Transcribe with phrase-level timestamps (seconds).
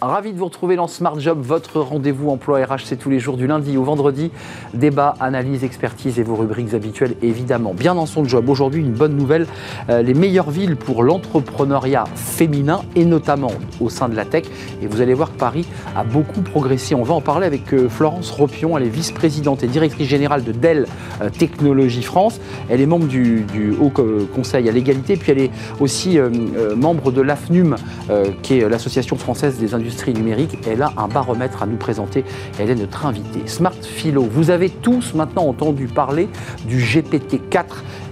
[0.00, 3.36] Ravi de vous retrouver dans Smart Job, votre rendez-vous emploi RH, c'est tous les jours
[3.36, 4.30] du lundi au vendredi.
[4.72, 7.74] Débat, analyse, expertise et vos rubriques habituelles, évidemment.
[7.74, 8.48] Bien dans son job.
[8.48, 9.48] Aujourd'hui, une bonne nouvelle
[9.90, 13.50] euh, les meilleures villes pour l'entrepreneuriat féminin et notamment
[13.80, 14.44] au sein de la tech.
[14.80, 15.66] Et vous allez voir que Paris
[15.96, 16.94] a beaucoup progressé.
[16.94, 18.78] On va en parler avec euh, Florence Ropion.
[18.78, 20.86] Elle est vice-présidente et directrice générale de Dell
[21.22, 22.40] euh, Technologies France.
[22.68, 23.44] Elle est membre du,
[23.80, 23.92] Haut
[24.32, 25.16] Conseil à l'égalité.
[25.16, 26.18] Puis elle est aussi
[26.76, 27.76] membre de l'AFNUM,
[28.42, 30.58] qui est l'Association française des industries numérique.
[30.66, 32.24] Elle a un baromètre à nous présenter.
[32.58, 33.42] Elle est notre invitée.
[33.46, 36.28] Smart Philo, vous avez tous maintenant entendu parler
[36.66, 37.64] du GPT-4.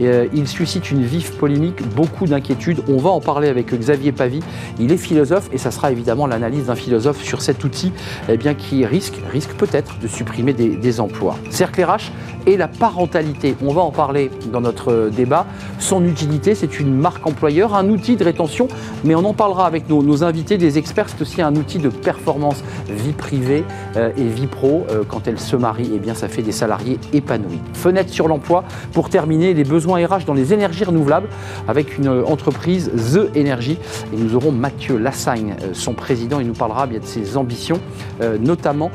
[0.03, 2.83] Euh, il suscite une vive polémique, beaucoup d'inquiétudes.
[2.89, 4.41] On va en parler avec Xavier Pavie.
[4.79, 7.93] Il est philosophe et ça sera évidemment l'analyse d'un philosophe sur cet outil
[8.29, 11.37] eh bien, qui risque, risque peut-être de supprimer des, des emplois.
[11.51, 12.13] Cercle RH
[12.47, 13.57] et la parentalité.
[13.63, 15.47] On va en parler dans notre débat.
[15.79, 18.69] Son utilité, c'est une marque employeur, un outil de rétention,
[19.05, 21.09] mais on en parlera avec nos, nos invités, des experts.
[21.09, 23.65] C'est aussi un outil de performance vie privée
[23.97, 24.87] euh, et vie pro.
[24.91, 27.61] Euh, quand elles se marient, eh bien, ça fait des salariés épanouis.
[27.75, 31.29] Fenêtre sur l'emploi, pour terminer, les besoins RH dans les énergies renouvelables
[31.69, 33.79] avec une entreprise The Energy.
[34.13, 36.41] Et nous aurons Mathieu Lassagne, euh, son président.
[36.41, 37.81] Il nous parlera bien de ses ambitions,
[38.41, 38.91] notamment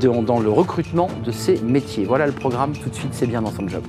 [0.00, 2.04] dans, dans le recrutement de ces métiers.
[2.04, 2.72] Voilà le programme.
[2.72, 3.82] Tout de suite, c'est bien dans son job.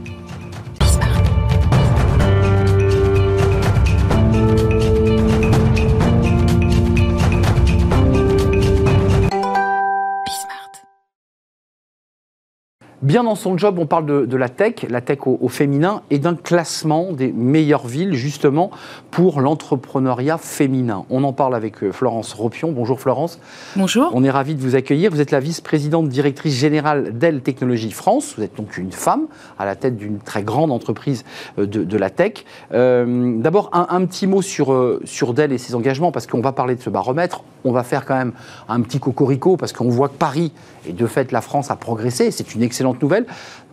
[13.05, 16.33] Bien dans son job, on parle de, la tech, la tech au, féminin, et d'un
[16.33, 18.71] classement des meilleures villes, justement,
[19.11, 21.05] pour l'entrepreneuriat féminin.
[21.11, 22.71] On en parle avec euh, Florence Ropion.
[22.71, 23.39] Bonjour Florence.
[23.75, 24.09] Bonjour.
[24.15, 25.11] On est ravi de vous accueillir.
[25.11, 28.33] Vous êtes la vice-présidente directrice générale Dell Technologies France.
[28.37, 29.27] Vous êtes donc une femme
[29.59, 31.25] à la tête d'une très grande entreprise
[31.59, 32.43] euh, de, la tech.
[32.73, 36.73] Euh, d'abord, un, petit mot sur, sur Dell et ses engagements, parce qu'on va parler
[36.73, 37.43] de ce baromètre.
[37.65, 38.33] On va faire quand même
[38.67, 40.51] un petit cocorico, parce qu'on voit que Paris,
[40.87, 42.31] et de fait la France, a progressé.
[42.31, 43.25] C'est une excellente nouvelle.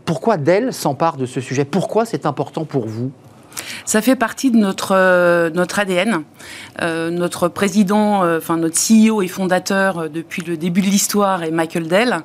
[0.05, 1.65] Pourquoi Dell s'empare de ce sujet?
[1.65, 3.12] Pourquoi c'est important pour vous?
[3.84, 6.22] Ça fait partie de notre, euh, ADN.
[6.80, 11.50] Euh, notre président, euh, enfin notre CEO et fondateur depuis le début de l'histoire est
[11.50, 12.18] Michael Dell.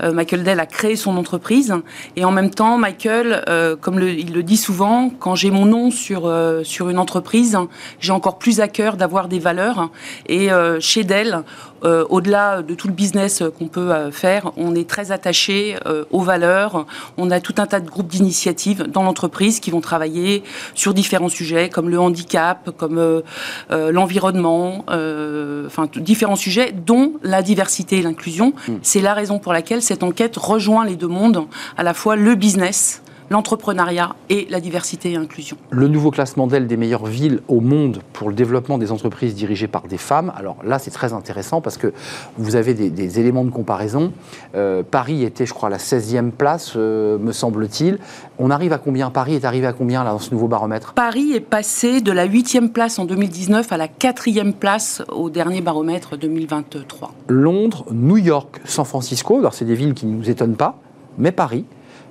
[0.00, 1.74] Michael Dell a créé son entreprise
[2.16, 3.44] et en même temps, Michael,
[3.80, 7.58] comme il le dit souvent, quand j'ai mon nom sur, sur une entreprise,
[8.00, 9.90] j'ai encore plus à cœur d'avoir des valeurs.
[10.28, 10.48] Et
[10.80, 11.42] chez Dell,
[11.82, 15.76] au-delà de tout le business qu'on peut faire, on est très attaché
[16.10, 16.86] aux valeurs.
[17.16, 20.42] On a tout un tas de groupes d'initiatives dans l'entreprise qui vont travailler
[20.74, 23.22] sur différents sujets comme le handicap, comme
[23.70, 28.52] l'environnement, enfin différents sujets, dont la diversité et l'inclusion.
[28.66, 28.76] Hmm.
[28.82, 31.46] C'est la raison pour laquelle cette enquête rejoint les deux mondes,
[31.76, 35.56] à la fois le business l'entrepreneuriat et la diversité et l'inclusion.
[35.70, 39.68] Le nouveau classement d'elle des meilleures villes au monde pour le développement des entreprises dirigées
[39.68, 40.32] par des femmes.
[40.36, 41.92] Alors là, c'est très intéressant parce que
[42.36, 44.12] vous avez des, éléments de comparaison.
[44.54, 47.98] Euh, Paris était, je crois, à la 16e place, euh, me semble-t-il.
[48.38, 49.10] On arrive à combien?
[49.10, 50.92] Paris est arrivé à combien là, dans ce nouveau baromètre?
[50.94, 55.60] Paris est passé de la 8e place en 2019 à la 4e place au dernier
[55.60, 57.12] baromètre 2023.
[57.28, 60.78] Londres, New York, San Francisco, alors c'est des villes qui ne nous étonnent pas,
[61.18, 61.64] mais Paris,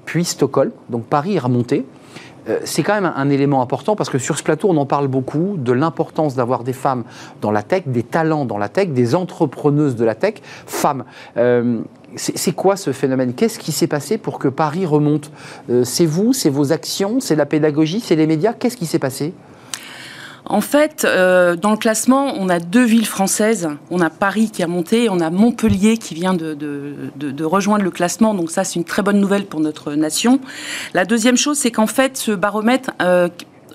[0.07, 0.71] puis Stockholm.
[0.89, 1.85] Donc Paris est remonté.
[2.49, 5.07] Euh, c'est quand même un élément important parce que sur ce plateau, on en parle
[5.07, 7.03] beaucoup de l'importance d'avoir des femmes
[7.41, 10.35] dans la tech, des talents dans la tech, des entrepreneuses de la tech,
[10.65, 11.03] femmes.
[11.35, 11.81] Euh,
[12.15, 13.33] c'est quoi ce phénomène?
[13.33, 15.29] Qu'est-ce qui s'est passé pour que Paris remonte?
[15.69, 18.53] Euh, C'est vous, c'est vos actions, c'est la pédagogie, c'est les médias?
[18.53, 19.33] Qu'est-ce qui s'est passé?
[20.49, 23.69] En fait, euh, dans le classement, on a deux villes françaises.
[23.91, 28.33] On a Paris qui a monté, on a Montpellier qui vient de, rejoindre le classement.
[28.33, 30.39] Donc ça, c'est une très bonne nouvelle pour notre nation.
[30.93, 33.29] La deuxième chose, c'est qu'en fait, ce baromètre euh,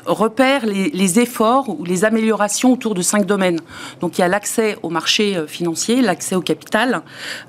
[0.07, 3.61] repère les, efforts ou les améliorations autour de cinq domaines.
[4.01, 7.03] Donc il y a l'accès au marché euh, financier, l'accès au capital,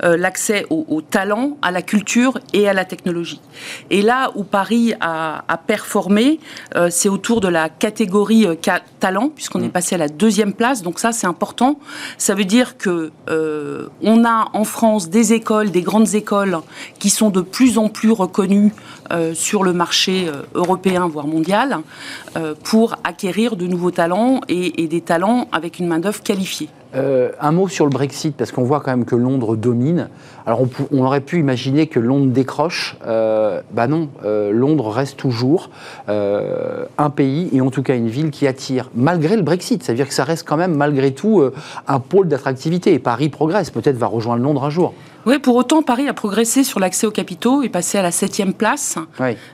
[0.03, 3.40] euh, l'accès au, talent, à la culture et à la technologie.
[3.90, 6.40] Et là où Paris a, performé,
[6.76, 8.46] euh, c'est autour de la catégorie
[8.99, 9.72] talent, puisqu'on est mmh.
[9.72, 10.82] passé à la deuxième place.
[10.82, 11.79] Donc ça c'est important.
[12.17, 13.11] Ça veut dire que
[14.02, 16.59] on a en France des écoles, des grandes écoles
[16.99, 18.73] qui sont de plus en plus reconnues
[19.34, 21.79] sur le marché européen voire mondial.
[22.35, 26.67] Euh, pour acquérir de nouveaux talents et, des talents avec une main-d'œuvre qualifiée.
[26.96, 30.09] Euh, un mot sur le Brexit, parce qu'on voit quand même que Londres domine.
[30.47, 30.61] Alors
[30.91, 32.97] on, aurait pu imaginer que Londres décroche.
[33.05, 35.70] Euh, bah non, Londres reste toujours
[36.08, 39.84] un pays et en tout cas une ville qui attire, malgré le Brexit.
[39.84, 41.44] C'est-à-dire que ça reste quand même malgré tout
[41.88, 42.97] un pôle d'attractivité.
[42.97, 44.94] Paris progresse, peut-être va rejoindre Londres un jour.
[45.25, 48.53] Oui, pour autant, Paris a progressé sur l'accès aux capitaux et passé à la septième
[48.53, 48.97] place.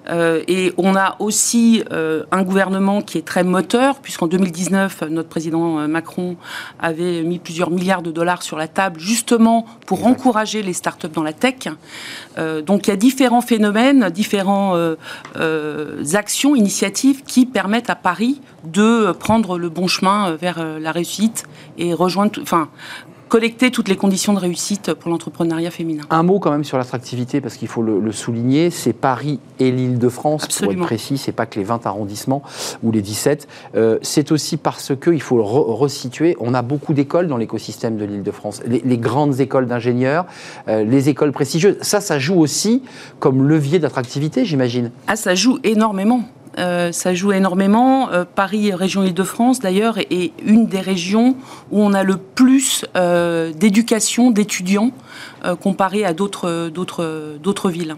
[0.10, 5.30] Euh, et on a aussi euh, un gouvernement qui est très moteur, puisqu'en 2019, notre
[5.30, 6.38] président euh, Macron
[6.80, 11.24] avait mis plusieurs milliards de dollars sur la table, justement pour encourager les startups dans
[11.24, 11.68] la tech.
[12.66, 14.98] donc il y a différents phénomènes, différentes
[16.14, 21.46] actions, initiatives qui permettent à Paris de prendre le bon chemin vers la réussite
[21.78, 22.70] et rejoindre, enfin,
[23.30, 26.04] collecter toutes les conditions de réussite pour l'entrepreneuriat féminin.
[26.10, 30.48] Un mot quand même sur l'attractivité, parce qu'il faut le, souligner, c'est Paris et l'Île-de-France,
[30.48, 32.42] pour être précis, c'est pas que les 20 arrondissements
[32.84, 33.48] ou les 17.
[33.76, 38.06] Euh, c'est aussi parce qu'il faut le resituer, on a beaucoup d'écoles dans l'écosystème de
[38.06, 40.26] l'Île-de-France, les, grandes écoles d'ingénieurs,
[40.68, 41.78] euh, les écoles prestigieuses.
[41.82, 42.82] Ça, ça joue aussi
[43.20, 44.92] comme levier d'attractivité, j'imagine.
[45.08, 46.24] Ah, ça joue énormément.
[46.60, 48.12] Euh, ça joue énormément.
[48.12, 51.36] Euh, Paris, région Île-de-France d'ailleurs, est, une des régions
[51.72, 54.92] où on a le plus euh, d'éducation d'étudiants
[55.62, 57.96] comparé à d'autres, villes.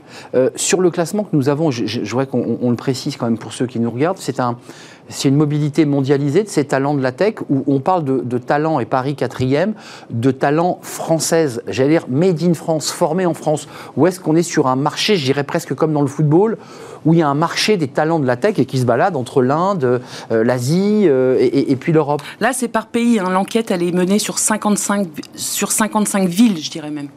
[0.56, 3.66] sur le classement que nous avons, je, voudrais qu'on le précise quand même pour ceux
[3.66, 7.80] qui nous regardent, c'est une mobilité mondialisée de ces talents de la tech où on
[7.80, 9.74] parle de, de talents, et Paris quatrième,
[10.12, 13.68] de talents françaises, j'allais dire made in France, formés en France.
[13.98, 16.60] Où est-ce qu'on est sur un marché, je dirais presque comme dans le football,
[17.06, 19.16] où il y a un marché des talents de la tech et qui se balade
[19.16, 20.02] entre l'Inde,
[20.32, 22.22] euh, l'Asie euh, et, puis l'Europe.
[22.40, 23.20] Là, c'est par pays.
[23.20, 23.30] Hein.
[23.30, 27.08] L'enquête, elle est menée sur 55, sur 55 villes, je dirais même.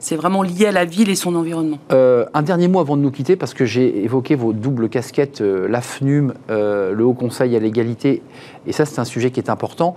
[0.00, 1.78] C'est vraiment lié à la ville et son environnement.
[1.90, 5.40] Euh, un dernier mot avant de nous quitter, parce que j'ai évoqué vos doubles casquettes,
[5.40, 8.22] l'AFNUM, le Haut Conseil à l'égalité,
[8.68, 9.96] et ça c'est un sujet qui est important.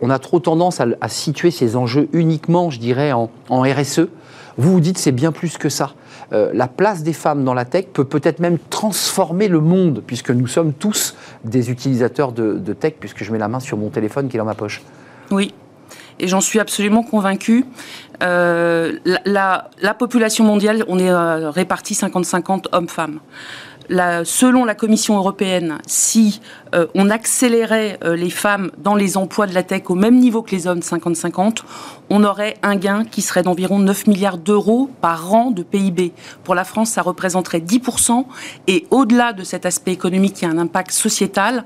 [0.00, 4.08] On a trop tendance à, situer ces enjeux uniquement, je dirais, en, en RSE.
[4.56, 5.92] Vous vous dites c'est bien plus que ça.
[6.32, 10.30] Euh, la place des femmes dans la tech peut peut-être même transformer le monde, puisque
[10.30, 11.14] nous sommes tous
[11.44, 14.46] des utilisateurs de, tech, puisque je mets la main sur mon téléphone qui est dans
[14.46, 14.82] ma poche.
[15.30, 15.52] Oui,
[16.18, 17.66] et j'en suis absolument convaincue.
[18.22, 23.20] Euh, la, population mondiale, on est euh, répartis 50-50 hommes-femmes
[24.24, 26.40] selon la Commission européenne, si
[26.74, 30.42] euh, on accélérait euh, les femmes dans les emplois de la tech au même niveau
[30.42, 31.58] que les hommes 50-50,
[32.10, 36.12] on aurait un gain qui serait d'environ 9 milliards d'euros par an de PIB.
[36.44, 38.24] Pour la France, ça représenterait 10%.
[38.66, 41.64] Et au-delà de cet aspect économique qui a un impact sociétal,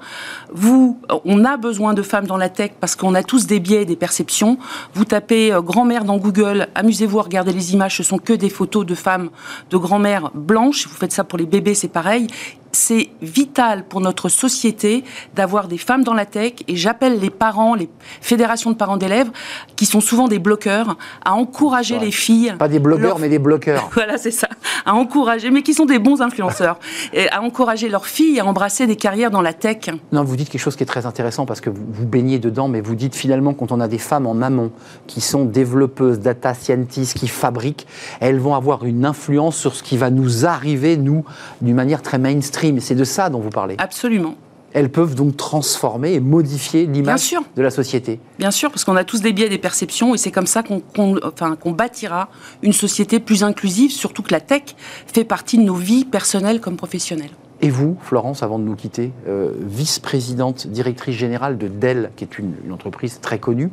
[0.53, 3.85] vous, on a besoin de femmes dans la tech parce qu'on a tous des biais
[3.85, 4.59] des perceptions.
[4.95, 8.51] Vous tapez euh, grand-mère dans Google, amusez-vous à regarder les images, ce sont que des
[8.51, 9.31] photos de femmes,
[9.71, 10.87] de grand-mères blanches.
[10.89, 12.29] Vous faites ça pour les bébés, c'est pareil
[12.77, 15.03] c'est vital pour notre société
[15.35, 17.89] d'avoir des femmes dans la tech et j'appelle les parents, les
[18.21, 19.31] fédérations de parents d'élèves,
[19.77, 22.55] qui sont souvent des bloqueurs, à encourager les filles.
[22.59, 23.89] Pas des blogueurs, mais des bloqueurs.
[23.95, 24.49] voilà, c'est ça.
[24.85, 26.79] À encourager, mais qui sont des bons influenceurs,
[27.13, 29.89] et à encourager leurs filles à embrasser des carrières dans la tech.
[30.13, 32.69] Non, vous dites quelque chose qui est très intéressant parce que vous, vous baignez dedans,
[32.69, 34.71] mais vous dites finalement quand on a des femmes en amont
[35.07, 37.87] qui sont développeuses, data scientists, qui fabriquent,
[38.21, 41.25] elles vont avoir une influence sur ce qui va nous arriver, nous,
[41.63, 42.66] d'une manière très mainstream.
[42.81, 43.77] C'est de ça dont vous parlez.
[43.79, 44.35] Absolument.
[44.73, 48.21] Elles peuvent donc transformer et modifier l'image de la société.
[48.39, 50.83] Bien sûr, parce qu'on a tous des biais, des perceptions, et c'est comme ça qu'on
[51.25, 52.29] enfin, bâtira
[52.63, 54.63] une société plus inclusive, surtout que la tech
[55.07, 57.31] fait partie de nos vies personnelles comme professionnelles.
[57.63, 62.39] Et vous, Florence, avant de nous quitter, euh, vice-présidente, directrice générale de Dell, qui est
[62.39, 63.71] une, entreprise très connue,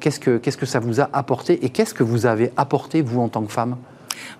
[0.00, 3.20] qu'est-ce que, qu'est-ce que ça vous a apporté et qu'est-ce que vous avez apporté, vous,
[3.20, 3.76] en tant que femme?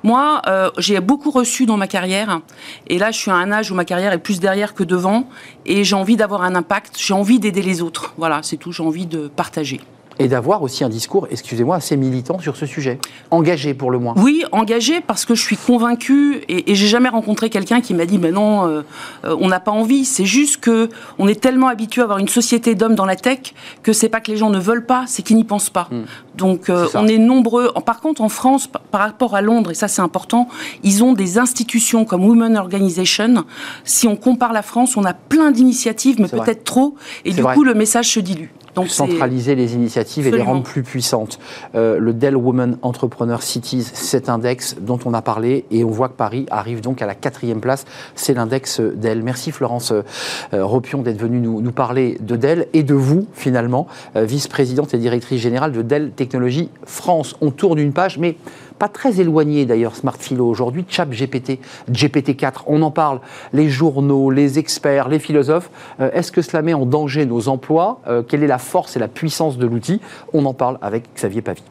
[0.03, 2.41] Moi, euh, j'ai beaucoup reçu dans ma carrière.
[2.89, 5.29] Et là, je suis à un âge où ma carrière est plus derrière que devant.
[5.67, 6.97] Et j'ai envie d'avoir un impact.
[6.99, 8.15] J'ai envie d'aider les autres.
[8.17, 8.73] Voilà, c'est tout.
[8.73, 9.81] J'ai envie de partager
[10.19, 12.99] et d'avoir aussi un discours, excusez-moi, assez militant sur ce sujet.
[13.31, 14.15] Engagé pour le moins.
[14.17, 18.07] Oui, engagé parce que je suis convaincue et, et j'ai jamais rencontré quelqu'un qui m'a
[18.07, 18.83] dit mais non, euh,
[19.25, 20.05] euh, on n'a pas envie.
[20.05, 20.89] C'est juste que
[21.19, 24.21] on est tellement habitué à avoir une société d'hommes dans la tech que c'est pas
[24.21, 25.89] que les gens ne veulent pas, c'est qu'ils n'y pensent pas.
[25.91, 26.03] Hmm.
[26.37, 27.73] Donc euh, on est nombreux.
[27.85, 30.49] Par contre, en France, par rapport à Londres, et ça c'est important,
[30.83, 33.45] ils ont des institutions comme Women Organization.
[33.85, 37.65] Si on compare la France, on a plein d'initiatives, mais peut-être trop, et du coup
[37.65, 38.49] le message se dilue.
[38.75, 41.39] Donc centraliser les initiatives et les rendre plus puissantes.
[41.75, 46.09] Euh, le Dell Women Entrepreneur Cities, cet index dont on a parlé, et on voit
[46.09, 47.85] que Paris arrive donc à la quatrième place.
[48.15, 49.23] C'est l'index Dell.
[49.23, 53.87] Merci Florence euh, Ropion d'être venue nous, nous, parler de Dell et de vous finalement,
[54.17, 57.37] euh, vice-présidente et directrice générale de Dell Technologies France.
[57.41, 58.37] On tourne une page, mais
[58.83, 63.21] pas très éloigné d'ailleurs, Smart Philo aujourd'hui, Chat GPT, GPT-4, on en parle,
[63.53, 65.71] les journaux, les experts, les philosophes.
[66.01, 68.01] Euh, est-ce que cela met en danger nos emplois?
[68.09, 70.01] Euh, Quelle est la force et la puissance de l'outil?
[70.33, 71.63] On en parle avec Xavier Pavie.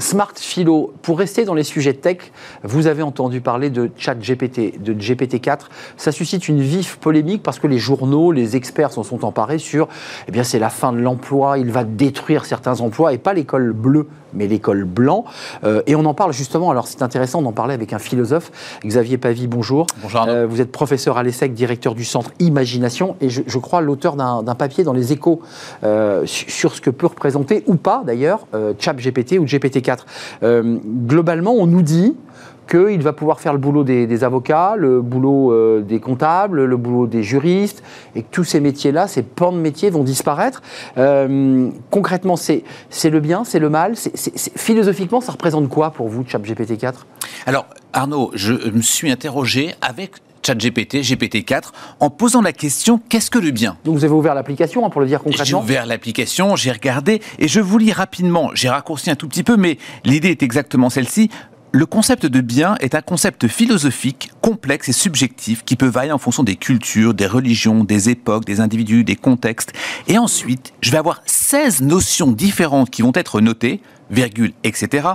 [0.00, 4.82] Smart Philo, pour rester dans les sujets tech, vous avez entendu parler de chat GPT,
[4.82, 5.66] de GPT-4.
[5.96, 9.88] Ça suscite une vive polémique parce que les journaux, les experts s'en sont emparés sur,
[10.26, 13.72] eh bien, c'est la fin de l'emploi, il va détruire certains emplois et pas l'école
[13.72, 15.24] bleue mais l'école blanc.
[15.64, 18.50] Euh, et on en parle justement, alors c'est intéressant d'en parler avec un philosophe,
[18.84, 19.86] Xavier Pavie, bonjour.
[20.02, 20.24] Bonjour.
[20.28, 24.54] Euh, vous êtes professeur à l'ESSEC, directeur du centre Imagination, et je, crois l'auteur d'un
[24.54, 25.40] papier dans les échos
[25.84, 28.46] euh, sur ce que peut représenter, ou pas d'ailleurs,
[28.78, 29.98] ChatGPT ou GPT-4.
[31.06, 32.14] globalement, on nous dit
[32.70, 37.06] qu'il va pouvoir faire le boulot des, avocats, le boulot euh, des comptables, le boulot
[37.06, 37.82] des juristes,
[38.14, 40.62] et que tous ces métiers-là, ces pans de métiers vont disparaître.
[40.96, 42.62] Euh, concrètement, c'est
[43.04, 43.94] le bien, c'est le mal.
[44.56, 47.06] philosophiquement, ça représente quoi pour vous, ChatGPT 4
[47.46, 50.12] Alors, Arnaud, je me suis interrogé avec
[50.46, 51.64] ChatGPT, GPT-4,
[51.98, 53.76] en posant la question qu'est-ce que le bien?
[53.84, 57.20] Donc vous avez ouvert l'application, hein, pour le dire concrètement J'ai ouvert l'application, j'ai regardé,
[57.38, 60.88] et je vous lis rapidement, j'ai raccourci un tout petit peu, mais l'idée est exactement
[60.88, 61.30] celle-ci.
[61.72, 66.18] Le concept de bien est un concept philosophique, complexe et subjectif qui peut varier en
[66.18, 69.72] fonction des cultures, des religions, des époques, des individus, des contextes.
[70.08, 75.10] Et ensuite, je vais avoir 16 notions différentes qui vont être notées, virgule, etc.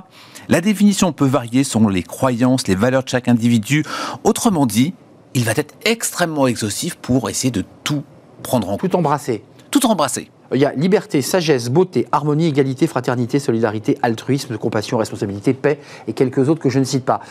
[0.48, 3.84] La définition peut varier selon les croyances, les valeurs de chaque individu.
[4.24, 4.94] Autrement dit,
[5.34, 8.04] il va être extrêmement exhaustif pour essayer de tout
[8.44, 8.90] prendre en compte.
[8.90, 9.44] Tout embrasser.
[9.72, 10.32] Tout embrasser.
[10.54, 16.14] Il y a liberté, sagesse, beauté, harmonie, égalité, fraternité, solidarité, altruisme, compassion, responsabilité, paix et
[16.14, 17.22] quelques autres que je ne cite pas.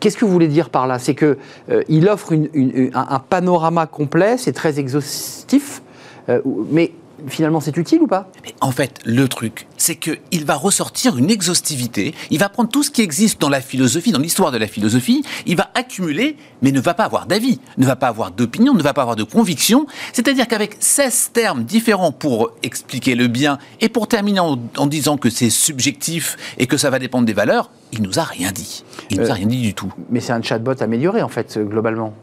[0.00, 0.98] Qu'est-ce que vous voulez dire par là?
[0.98, 1.36] C'est qu'il
[1.70, 5.82] euh, offre un, panorama complet, c'est très exhaustif,
[6.28, 6.92] euh, mais
[7.28, 8.30] finalement c'est utile ou pas?
[8.44, 12.82] Mais En fait, le truc, c'est qu'il va ressortir une exhaustivité, il va prendre tout
[12.82, 16.72] ce qui existe dans la philosophie, dans l'histoire de la philosophie, il va accumuler, mais
[16.72, 19.22] ne va pas avoir d'avis, ne va pas avoir d'opinion, ne va pas avoir de
[19.22, 19.86] conviction.
[20.12, 25.30] C'est-à-dire qu'avec 16 termes différents pour expliquer le bien et pour terminer en, disant que
[25.30, 28.84] c'est subjectif et que ça va dépendre des valeurs, il nous a rien dit.
[29.10, 29.92] Il nous a euh, rien dit du tout.
[30.10, 32.14] Mais c'est un chatbot amélioré en fait, globalement.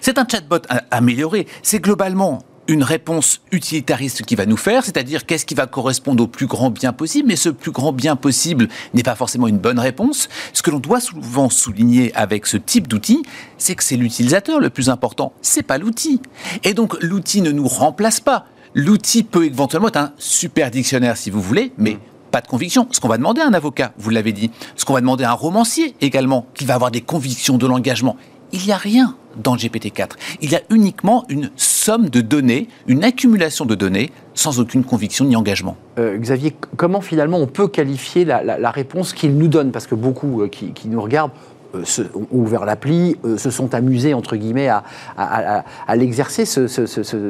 [0.00, 1.46] C'est un chatbot amélioré.
[1.62, 6.26] C'est globalement une réponse utilitariste qui va nous faire, c'est-à-dire qu'est-ce qui va correspondre au
[6.26, 9.78] plus grand bien possible, mais ce plus grand bien possible n'est pas forcément une bonne
[9.78, 10.28] réponse.
[10.52, 13.22] Ce que l'on doit souvent souligner avec ce type d'outil,
[13.58, 16.20] c'est que c'est l'utilisateur le plus important, c'est pas l'outil.
[16.64, 18.46] Et donc l'outil ne nous remplace pas.
[18.74, 21.98] L'outil peut éventuellement être un super dictionnaire si vous voulez, mais
[22.30, 22.88] pas de conviction.
[22.90, 25.30] Ce qu'on va demander à un avocat, vous l'avez dit, ce qu'on va demander à
[25.30, 28.16] un romancier également, qui va avoir des convictions de l'engagement,
[28.56, 30.12] il n'y a rien dans GPT-4.
[30.40, 35.24] Il y a uniquement une somme de données, une accumulation de données, sans aucune conviction
[35.24, 35.76] ni engagement.
[35.98, 39.72] Euh, Xavier, comment finalement on peut qualifier la, réponse qu'il nous donne?
[39.72, 41.32] Parce que beaucoup euh, qui, nous regardent
[41.76, 45.64] euh, ont ouvert l'appli, se sont amusés, entre guillemets, à,
[45.94, 46.66] l'exercer, ce,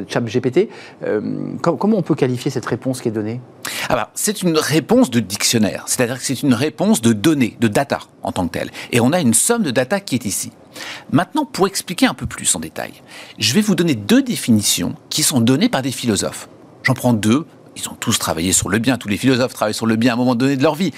[0.08, 0.68] chat GPT.
[1.62, 3.40] comment on peut qualifier cette réponse qui est donnée?
[3.88, 7.68] Ah bah, C'est une réponse de dictionnaire, c'est-à-dire que c'est une réponse de données, de
[7.68, 8.70] data en tant que telle.
[8.92, 10.52] Et on a une somme de data qui est ici.
[11.10, 12.92] Maintenant, pour expliquer un peu plus en détail,
[13.38, 16.48] je vais vous donner deux définitions qui sont données par des philosophes.
[16.82, 17.46] J'en prends deux.
[17.76, 18.96] Ils ont tous travaillé sur le bien.
[18.96, 20.92] Tous les philosophes travaillent sur le bien à un moment donné de leur vie.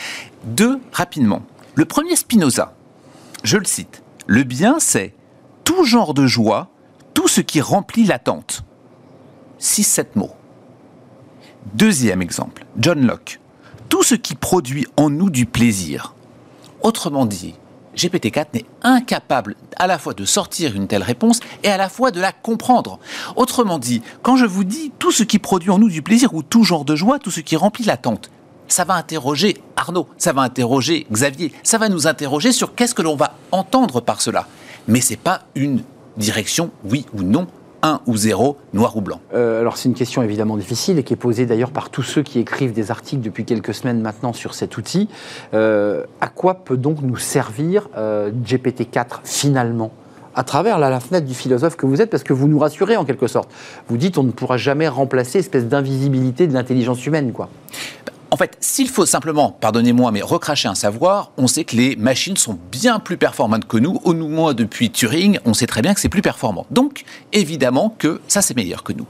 [0.45, 1.43] Deux, rapidement.
[1.75, 2.75] Le premier, Spinoza.
[3.42, 4.02] Je le cite.
[4.26, 5.14] Le bien, c'est
[5.64, 6.68] tout genre de joie,
[7.14, 8.62] tout ce qui remplit l'attente.
[9.59, 10.33] Six, sept mots.
[11.75, 13.40] Deuxième exemple, John Locke.
[13.88, 16.14] Tout ce qui produit en nous du plaisir.
[16.83, 17.54] Autrement dit,
[17.97, 22.11] GPT-4 n'est incapable à la fois de sortir une telle réponse et à la fois
[22.11, 22.99] de la comprendre.
[23.35, 26.42] Autrement dit, quand je vous dis tout ce qui produit en nous du plaisir ou
[26.42, 28.30] tout genre de joie, tout ce qui remplit l'attente,
[28.69, 33.03] ça va interroger Arnaud, ça va interroger Xavier, ça va nous interroger sur qu'est-ce que
[33.03, 34.47] l'on va entendre par cela.
[34.87, 35.83] Mais c'est pas une
[36.17, 37.47] direction oui ou non
[37.83, 41.13] 1 ou 0, noir ou blanc euh, Alors c'est une question évidemment difficile et qui
[41.13, 44.55] est posée d'ailleurs par tous ceux qui écrivent des articles depuis quelques semaines maintenant sur
[44.55, 45.09] cet outil.
[45.55, 49.93] Euh, à quoi peut donc nous servir euh, GPT-4 finalement?
[50.35, 52.97] À travers la, la, fenêtre du philosophe que vous êtes, parce que vous nous rassurez
[52.97, 53.51] en quelque sorte.
[53.89, 57.49] Vous dites on ne pourra jamais remplacer espèce d'invisibilité de l'intelligence humaine, quoi.
[58.31, 62.37] En fait, s'il faut simplement, pardonnez-moi, mais recracher un savoir, on sait que les machines
[62.37, 64.01] sont bien plus performantes que nous.
[64.05, 66.67] Au moins, depuis Turing, on sait très bien que c'est plus performant.
[66.71, 69.07] Donc, évidemment que ça, c'est meilleur que nous.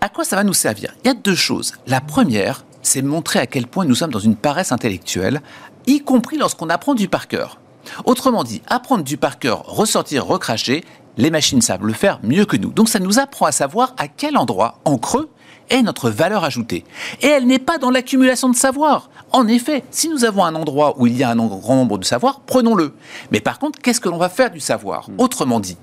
[0.00, 0.94] À quoi ça va nous servir?
[1.02, 1.72] Il y a deux choses.
[1.88, 5.42] La première, c'est montrer à quel point nous sommes dans une paresse intellectuelle,
[5.88, 7.58] y compris lorsqu'on apprend du par cœur.
[8.04, 10.84] Autrement dit, apprendre du par cœur, ressortir, recracher,
[11.16, 12.70] les machines savent le faire mieux que nous.
[12.70, 15.30] Donc ça nous apprend à savoir à quel endroit, en creux,
[15.70, 16.84] est notre valeur ajoutée.
[17.22, 19.10] Et elle n'est pas dans l'accumulation de savoir.
[19.32, 22.04] En effet, si nous avons un endroit où il y a un grand nombre de
[22.04, 22.94] savoirs, prenons-le.
[23.30, 25.10] Mais par contre, qu'est-ce que l'on va faire du savoir?
[25.10, 25.20] Hmm.
[25.20, 25.76] Autrement dit,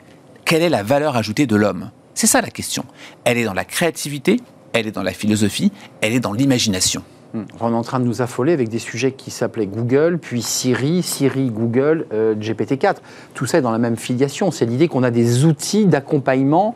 [0.46, 1.92] quelle est la valeur ajoutée de l'homme?
[2.14, 2.86] C'est ça la question.
[3.26, 4.40] Elle est dans la créativité,
[4.74, 5.72] elle est dans la philosophie,
[6.02, 7.04] elle est dans l'imagination.
[7.34, 7.46] Hmm.
[7.60, 11.02] On est en train de nous affoler avec des sujets qui s'appelaient Google, puis Siri,
[11.02, 12.98] Siri, Google, euh, GPT-4.
[13.34, 14.52] Tout ça est dans la même filiation.
[14.52, 16.76] C'est l'idée qu'on a des outils d'accompagnement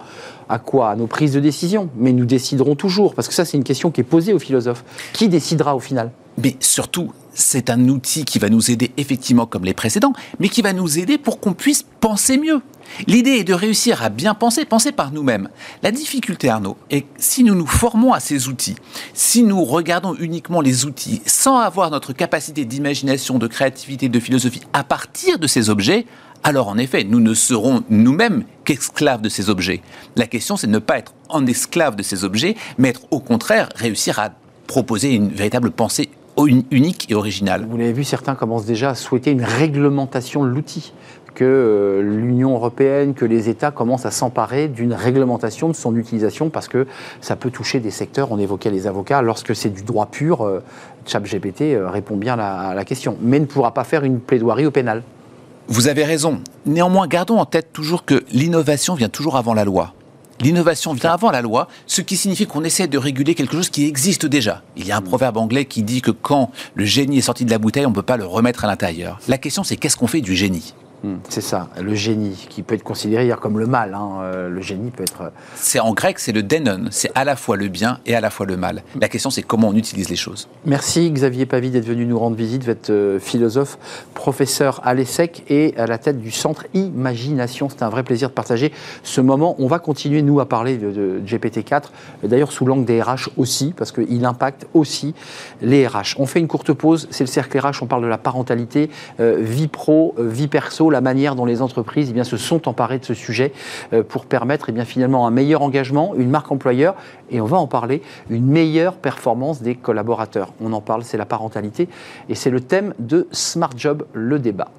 [0.49, 0.89] à quoi?
[0.89, 1.89] À nos prises de décision.
[1.95, 4.83] Mais nous déciderons toujours, parce que ça, c'est une question qui est posée aux philosophes.
[5.13, 6.11] Qui décidera au final?
[6.38, 10.62] Mais surtout, c'est un outil qui va nous aider effectivement comme les précédents, mais qui
[10.62, 12.62] va nous aider pour qu'on puisse penser mieux.
[13.06, 15.50] L'idée est de réussir à bien penser, penser par nous-mêmes.
[15.84, 18.75] La difficulté, Arnaud, est que si nous nous formons à ces outils,
[19.13, 24.62] si nous regardons uniquement les outils sans avoir notre capacité d'imagination, de créativité, de philosophie
[24.74, 26.06] à partir de ces objets,
[26.44, 29.82] alors en effet, nous ne serons nous-mêmes qu'esclaves de ces objets.
[30.15, 33.20] La question, c'est de ne pas être en esclave de ces objets, mais être au
[33.20, 34.29] contraire réussir à
[34.67, 36.10] proposer une véritable pensée
[36.46, 37.65] unique et originale.
[37.70, 40.94] Vous l'avez vu, certains commencent déjà à souhaiter une réglementation de l'outil
[41.34, 46.50] que euh, l'Union européenne, que les États commencent à s'emparer d'une réglementation de son utilisation
[46.50, 46.88] parce que
[47.22, 50.63] ça peut toucher des secteurs, on évoquait les avocats, lorsque c'est du droit pur, euh,
[51.06, 54.72] ChatGPT euh, répond bien à la question, mais ne pourra pas faire une plaidoirie au
[54.72, 55.03] pénal.
[55.67, 56.41] Vous avez raison.
[56.65, 59.94] Néanmoins, gardons en tête toujours que l'innovation vient toujours avant la loi.
[60.39, 63.86] L'innovation vient avant la loi, ce qui signifie qu'on essaie de réguler quelque chose qui
[63.86, 64.62] existe déjà.
[64.75, 67.50] Il y a un proverbe anglais qui dit que quand le génie est sorti de
[67.50, 69.20] la bouteille, on ne peut pas le remettre à l'intérieur.
[69.27, 70.75] La question, c'est qu'est-ce qu'on fait du génie?
[70.75, 70.87] Hmm,
[71.29, 73.93] c'est ça, le génie, qui peut être considéré comme le mal.
[73.93, 74.19] Hein.
[74.21, 75.21] Euh, le génie peut être.
[75.21, 78.21] Euh, c'est en grec, c'est le denon, c'est à la fois le bien et à
[78.21, 78.83] la fois le mal.
[78.99, 80.47] La question, c'est comment on utilise les choses.
[80.65, 82.63] Merci Xavier Pavie d'être venu nous rendre visite.
[82.63, 83.77] Vous êtes euh, philosophe,
[84.13, 87.69] professeur à l'ESSEC et à la tête du centre Imagination.
[87.69, 88.71] C'est un vrai plaisir de partager
[89.03, 89.55] ce moment.
[89.59, 91.83] On va continuer, nous, à parler de, GPT-4,
[92.23, 95.13] d'ailleurs sous l'angle des RH aussi, parce qu'il impacte aussi
[95.61, 96.15] les RH.
[96.17, 99.67] On fait une courte pause, c'est le cercle RH, on parle de la parentalité, vie
[99.67, 103.53] pro, vie perso la manière dont les entreprises eh se sont emparées de ce sujet
[103.93, 106.95] euh, pour permettre eh finalement un meilleur engagement, une marque employeur,
[107.29, 110.53] et on va en parler, une meilleure performance des collaborateurs.
[110.61, 111.87] On en parle, c'est la parentalité,
[112.29, 114.69] et c'est le thème de Smart Job, le débat.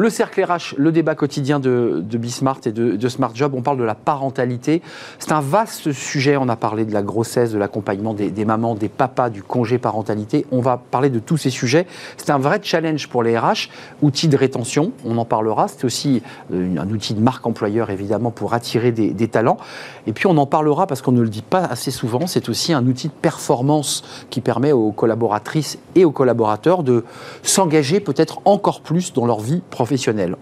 [0.00, 3.76] Le cercle RH, le débat quotidien de, de Bismart et de, Smart Job, on parle
[3.76, 4.80] de la parentalité.
[5.18, 6.38] C'est un vaste sujet.
[6.38, 10.46] On a parlé de la grossesse, de l'accompagnement des, mamans, des papas, du congé parentalité.
[10.52, 11.86] On va parler de tous ces sujets.
[12.16, 13.68] C'est un vrai challenge pour les RH.
[14.00, 15.68] Outil de rétention, on en parlera.
[15.68, 19.58] C'est aussi euh, un outil de marque employeur, évidemment, pour attirer des talents.
[20.06, 22.26] Et puis on en parlera parce qu'on ne le dit pas assez souvent.
[22.26, 27.04] C'est aussi un outil de performance qui permet aux collaboratrices et aux collaborateurs de
[27.42, 29.89] s'engager peut-être encore plus dans leur vie professionnelle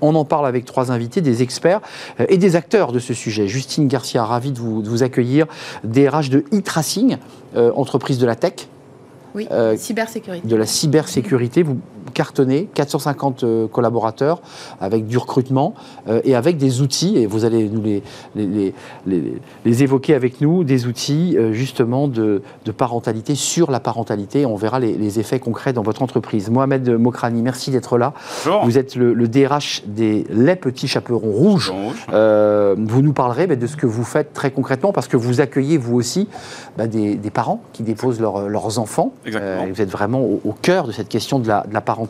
[0.01, 1.81] on en parle avec trois invités, des experts
[2.21, 3.49] euh, et des acteurs de ce sujet.
[3.49, 5.47] Justine Garcia, ravi de vous, de vous accueillir,
[5.85, 7.17] DRH de e-tracing,
[7.57, 8.69] euh, entreprise de la tech.
[9.35, 10.47] Oui, euh, cybersécurité.
[10.47, 11.63] De la cybersécurité.
[11.63, 11.79] Vous
[12.19, 14.41] cartonné, 450 euh, collaborateurs
[14.81, 15.75] avec du recrutement
[16.09, 18.03] euh, et avec des outils, et vous allez nous les,
[18.35, 18.75] les,
[19.65, 24.47] les, évoquer avec nous, des outils euh, justement de, de, parentalité sur la parentalité.
[24.47, 26.51] On verra les, effets concrets dans votre entreprise.
[26.51, 28.13] Mohamed Mokrani, merci d'être là.
[28.65, 31.73] Vous êtes le, DRH des Les Petits Chaperons Rouges.
[32.09, 35.79] vous nous parlerez bah, de ce que vous faites très concrètement parce que vous accueillez
[35.79, 36.29] vous aussi
[36.77, 39.13] bah, des, des, parents qui déposent leurs enfants.
[39.25, 42.08] vous êtes vraiment au, au, cœur de cette question de la, de la parentalité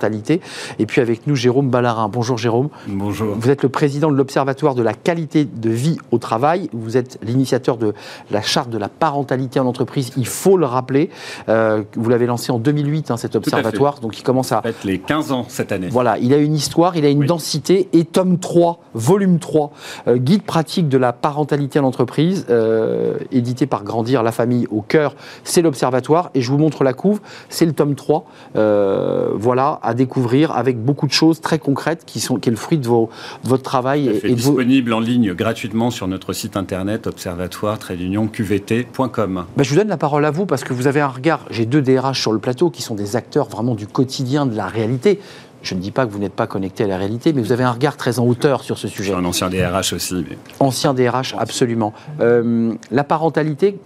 [0.78, 2.08] et puis avec nous, Jérôme Ballarin.
[2.08, 2.68] Bonjour Jérôme.
[2.87, 3.34] Bonjour.
[3.38, 6.70] Vous êtes le président de l'Observatoire de la qualité de vie au travail.
[6.72, 7.94] Vous êtes l'initiateur de
[8.30, 10.12] la charte de la parentalité en entreprise.
[10.16, 11.11] Il faut le rappeler.
[11.48, 14.00] Euh, vous l'avez lancé en 2008, hein, cet observatoire.
[14.00, 14.62] Donc il commence à...
[14.62, 15.88] Fait les 15 ans cette année.
[15.90, 17.88] Voilà, il a une histoire, il a une densité.
[17.92, 19.72] Et tome 3, volume 3,
[20.06, 24.82] euh, guide pratique de la parentalité en entreprise, euh, édité par Grandir la famille au
[24.82, 26.30] cœur, c'est l'Observatoire.
[26.34, 28.24] Et je vous montre la couve, c'est le tome 3.
[28.54, 32.77] voilà, à découvrir avec beaucoup de choses très concrètes qui sont qui est le fruit
[32.77, 33.09] de, vos,
[33.42, 34.20] votre travail.
[34.22, 39.44] Et, disponible en ligne gratuitement sur notre site internet observatoire qvt.com.
[39.57, 41.46] Ben, je vous donne la parole à vous parce que vous avez un regard.
[41.51, 44.66] J'ai deux DRH sur le plateau qui sont des acteurs vraiment du quotidien de la
[44.66, 45.20] réalité.
[45.62, 47.64] Je ne dis pas que vous n'êtes pas connecté à la réalité, mais vous avez
[47.64, 49.05] un regard très en hauteur sur ce sujet.
[49.05, 50.24] Je suis un ancien DRH aussi.
[50.61, 51.94] Ancien DRH, absolument.
[52.20, 53.79] Euh, la parentalité,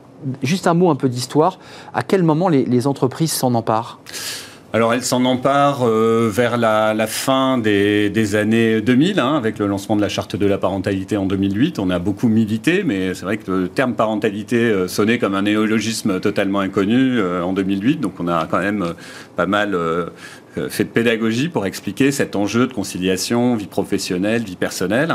[0.43, 1.59] juste un mot un peu d'histoire.
[1.95, 4.01] À quel moment les, les entreprises s'en emparent?
[4.75, 9.97] Alors elle s'en empare euh, vers la, fin des, années 2000, hein, avec le lancement
[9.97, 11.79] de la charte de la parentalité en 2008.
[11.79, 15.43] On a beaucoup milité, mais c'est vrai que le terme parentalité euh, sonnait comme un
[15.43, 18.01] néologisme totalement inconnu euh, en 2008.
[18.01, 18.95] Donc on a quand même
[19.37, 19.77] pas mal
[20.69, 25.15] fait de pédagogie pour expliquer cet enjeu de conciliation, vie professionnelle, vie personnelle.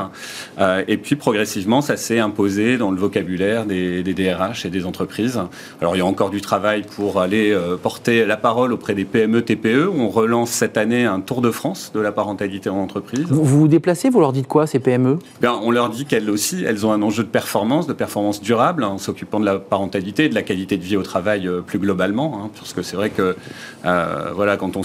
[0.59, 5.39] Euh, et puis progressivement, ça s'est imposé dans le vocabulaire des, DRH et des entreprises.
[5.81, 9.05] Alors il y a encore du travail pour aller euh, porter la parole auprès des
[9.05, 9.89] PME, TPE.
[9.95, 13.25] On relance cette année un tour de France de la parentalité en entreprise.
[13.29, 16.63] Vous vous déplacez, vous leur dites quoi ces PME Bien, On leur dit qu'elles aussi,
[16.63, 20.29] elles ont un enjeu de performance, de performance durable, en s'occupant de la parentalité et
[20.29, 22.41] de la qualité de vie au travail plus globalement.
[22.43, 23.35] Hein, parce que c'est vrai que
[23.83, 24.83] voilà, quand on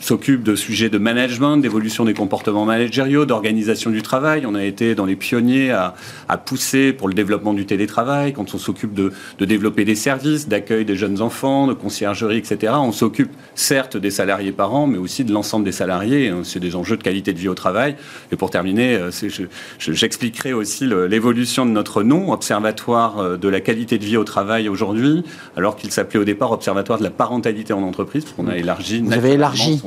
[0.00, 4.44] s'occupe de sujets de management, d'évolution des comportements managériaux, d'organisation du travail.
[4.46, 5.94] On a été dans les pionniers à,
[6.44, 8.32] pousser pour le développement du télétravail.
[8.32, 12.92] Quand on s'occupe de, développer des services, d'accueil des jeunes enfants, de conciergerie, etc., on
[12.92, 16.32] s'occupe certes des salariés parents, mais aussi de l'ensemble des salariés.
[16.42, 17.96] C'est des enjeux de qualité de vie au travail.
[18.32, 18.98] Et pour terminer,
[19.78, 24.68] j'expliquerai aussi l'évolution de notre nom, Observatoire euh, de la qualité de vie au travail
[24.68, 25.22] aujourd'hui,
[25.56, 29.02] alors qu'il s'appelait au départ Observatoire de la parentalité en entreprise, parce qu'on a élargi
[29.30, 29.82] élargi.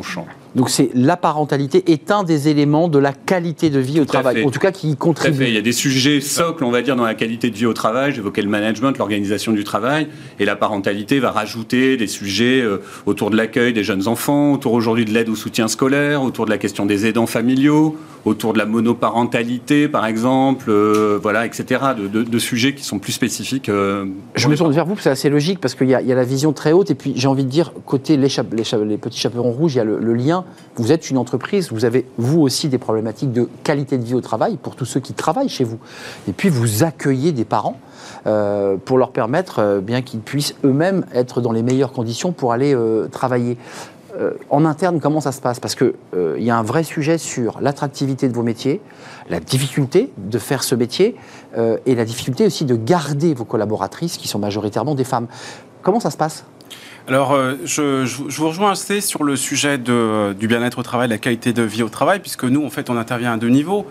[0.56, 4.44] Donc c'est la parentalité est un des éléments de la qualité de vie au travail,
[4.46, 5.44] en tout cas qui y contribue.
[5.44, 7.74] Il y a des sujets socles, on va dire, dans la qualité de vie au
[7.74, 8.14] travail.
[8.14, 10.08] J'évoquais le management, l'organisation du travail,
[10.40, 14.72] et la parentalité va rajouter des sujets euh, autour de l'accueil des jeunes enfants, autour
[14.72, 18.58] aujourd'hui de l'aide au soutien scolaire, autour de la question des aidants familiaux, autour de
[18.58, 21.82] la monoparentalité, par exemple, euh, voilà, etc.
[21.98, 23.70] De, sujets qui sont plus spécifiques.
[23.70, 26.54] Euh, Je me tourne vers vous, c'est assez logique parce qu'il y, a la vision
[26.54, 28.28] très haute, et puis j'ai envie de dire côté les,
[28.86, 30.46] les petits chaperons rouges, il y a le, lien.
[30.76, 34.22] Vous êtes une entreprise, vous avez vous aussi des problématiques de qualité de vie au
[34.22, 35.80] travail pour tous ceux qui travaillent chez vous.
[36.28, 37.80] Et puis vous accueillez des parents
[38.28, 42.76] euh, pour leur permettre bien qu'ils puissent eux-mêmes être dans les meilleures conditions pour aller
[43.12, 43.58] travailler.
[44.20, 45.60] Euh, en interne, comment ça se passe?
[45.60, 48.82] Parce qu'il euh, y a un vrai sujet sur l'attractivité de vos métiers,
[49.30, 51.16] la difficulté de faire ce métier
[51.58, 55.28] euh, et la difficulté aussi de garder vos collaboratrices qui sont majoritairement des femmes.
[55.82, 56.46] Comment ça se passe?
[57.08, 61.54] Alors, je, vous rejoins assez sur le sujet du bien-être au travail, de la qualité
[61.54, 63.86] de vie au travail, puisque nous, en fait, on intervient à deux niveaux.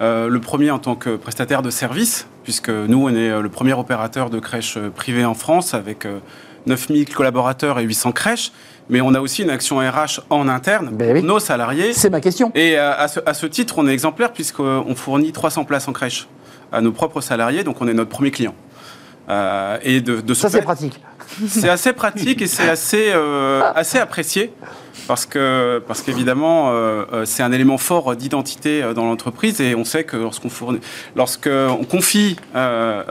[0.00, 4.30] le premier en tant que prestataire de services, puisque nous, on est le premier opérateur
[4.30, 6.06] de crèche privée en France avec
[6.66, 8.52] 9000 collaborateurs et 800 crèches
[8.90, 11.94] mais on a aussi une action RH en interne, ben nos salariés.
[11.94, 12.50] C'est ma question.
[12.54, 16.28] Et euh, à ce, titre, on est exemplaire puisqu'on fournit 300 places en crèche
[16.72, 18.54] à nos propres salariés, donc on est notre premier client.
[19.28, 21.00] Euh, et de, Ça, c'est pratique.
[21.48, 24.52] C'est assez pratique et c'est assez, euh, assez apprécié
[25.10, 29.74] parce que parce qu'évidemment euh, euh, c'est un élément fort d'identité euh, dans l'entreprise et
[29.74, 30.78] on sait que lorsqu'on fournit,
[31.16, 32.36] lorsqu'on confie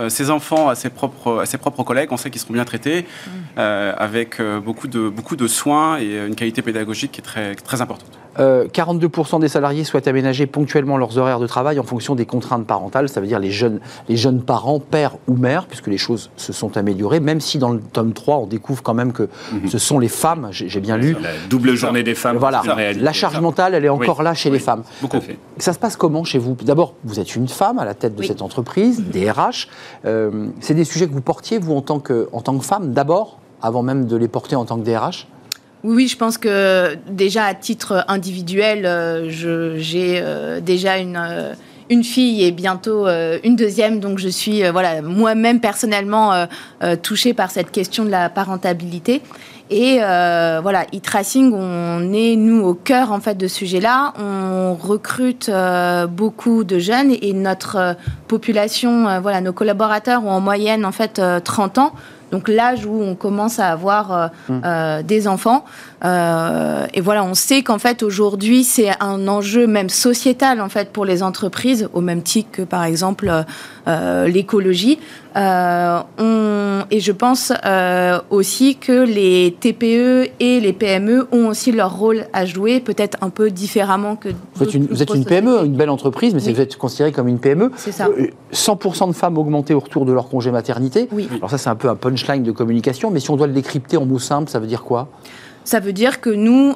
[0.07, 3.01] ses enfants à ses propres à ses propres collègues, on sait qu'ils seront bien traités
[3.01, 3.59] mmh.
[3.97, 8.18] avec beaucoup de beaucoup de soins et une qualité pédagogique qui est très très importante.
[8.37, 12.65] 42% euh, des salariés souhaitent aménager ponctuellement leurs horaires de travail en fonction des contraintes
[12.65, 16.29] parentales, ça veut dire les jeunes, les jeunes parents, père ou mère, puisque les choses
[16.37, 19.67] se sont améliorées, même si dans le tome 3, on découvre quand même que mhm.
[19.67, 21.15] ce sont les femmes, j'ai bien lu.
[21.21, 22.37] La double journée des femmes.
[22.37, 22.61] Voilà,
[22.97, 24.83] la charge mentale, elle est encore là chez les femmes.
[25.01, 25.19] Beaucoup.
[25.57, 26.55] Ça se passe comment chez vous?
[26.61, 29.67] D'abord, vous êtes une femme à la tête de cette entreprise, des RH.
[30.05, 32.93] Euh, c'est des sujets que vous portiez, vous, en tant que, en tant que femme,
[32.93, 35.27] d'abord, avant même de les porter en tant que DRH
[35.83, 41.53] oui, je pense que déjà à titre individuel, euh, j'ai euh, déjà une, euh,
[41.89, 46.45] une fille et bientôt une deuxième, donc je suis voilà moi-même personnellement
[47.01, 49.23] touchée par cette question de la parentabilité.
[49.71, 54.13] Et voilà, e-tracing, on est nous au cœur en fait de ce sujet-là.
[54.19, 55.49] On recrute
[56.11, 57.95] beaucoup de jeunes et, notre
[58.27, 61.93] population, voilà, nos collaborateurs ont en moyenne en fait 30 ans
[62.31, 64.61] donc l'âge où on commence à avoir euh, mmh.
[64.63, 65.65] euh, des enfants.
[66.05, 70.89] Euh, et voilà, on sait qu'en fait aujourd'hui c'est un enjeu même sociétal en fait
[70.91, 73.31] pour les entreprises, au même titre que par exemple
[74.27, 74.99] l'écologie.
[75.35, 75.39] et
[76.99, 77.51] je pense
[78.29, 83.29] aussi que les TPE et les PME ont aussi leur rôle à jouer, peut-être un
[83.29, 84.29] peu différemment que.
[84.55, 87.27] Vous êtes une, vous êtes une PME, une belle entreprise, mais vous êtes considéré comme
[87.27, 87.71] une PME.
[87.75, 88.07] C'est ça.
[88.53, 91.07] 100% de femmes augmentées au retour de leur congé maternité.
[91.11, 91.27] Oui.
[91.37, 93.53] Alors ça c'est un peu un punch punchline de communication, mais si on doit le
[93.53, 95.07] décrypter en mots simples, ça veut dire quoi?
[95.63, 96.73] Ça veut dire que nous,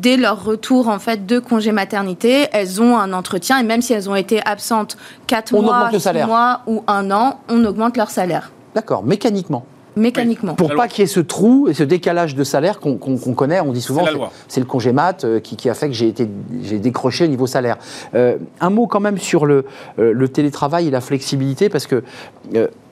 [0.00, 3.92] dès leur retour en fait de congé maternité, elles ont un entretien et même si
[3.92, 8.50] elles ont été absentes 4 mois, 6 mois ou un an, on augmente leur salaire.
[8.74, 9.66] D'accord, mécaniquement.
[9.96, 10.54] Mécaniquement.
[10.54, 13.72] Pour pas qu'il y ait ce trou et ce décalage de salaire qu'on connaît, on
[13.72, 14.06] dit souvent
[14.48, 16.26] c'est le congé mat euh, qui, a fait que j'ai été
[16.62, 17.76] j'ai décroché au niveau salaire.
[18.14, 19.66] Euh, un mot quand même sur le,
[19.98, 22.02] euh, le, télétravail et la flexibilité parce que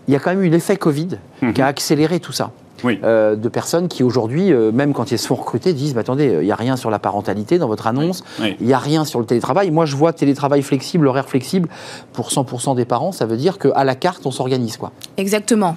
[0.08, 1.52] il y a quand même eu l'effet Covid mhm.
[1.52, 2.50] qui a accéléré tout ça.
[2.84, 6.38] Euh, de personnes qui aujourd'hui, euh, même quand ils se font recruter, disent bah, attendez,
[6.40, 9.20] il n'y a rien sur la parentalité dans votre annonce, il n'y a rien sur
[9.20, 9.70] le télétravail.
[9.70, 11.68] Moi, je vois télétravail flexible, horaire flexible
[12.12, 14.76] pour 100% des parents, ça veut dire qu'à la carte, on s'organise.
[14.76, 14.92] quoi.
[15.16, 15.76] Exactement.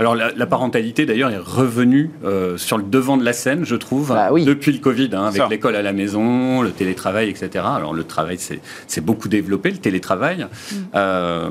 [0.00, 4.08] Alors la, parentalité d'ailleurs est revenue euh, sur le devant de la scène, je trouve,
[4.08, 7.66] bah depuis le Covid, hein, avec l'école à la maison, le télétravail, etc.
[7.76, 10.46] Alors le travail c'est beaucoup développé, le télétravail.
[10.46, 10.76] Mm.
[10.94, 11.50] Euh,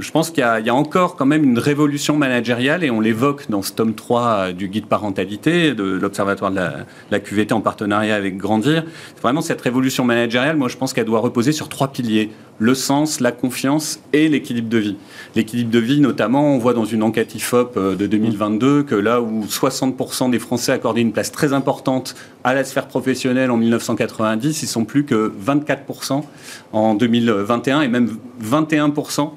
[0.00, 3.62] je pense qu'il y, a encore quand même une révolution managériale et on l'évoque dans
[3.62, 6.60] ce tome 3 du guide parentalité de l'Observatoire de
[7.12, 8.82] la, QVT en partenariat avec Grandir.
[9.22, 13.20] Vraiment cette révolution managériale, moi je pense qu'elle doit reposer sur trois piliers le sens,
[13.20, 14.96] la confiance et l'équilibre de vie.
[15.34, 19.44] L'équilibre de vie, notamment, on voit dans une enquête Euh, de 2022 que là où
[19.44, 24.66] 60% des Français accordaient une place très importante à la sphère professionnelle en 1990, ils
[24.66, 26.22] sont plus que 24%
[26.72, 29.30] en 2021 et même 21%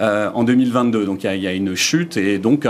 [0.00, 1.04] euh, en 2022.
[1.04, 2.66] Donc il y, a une chute et donc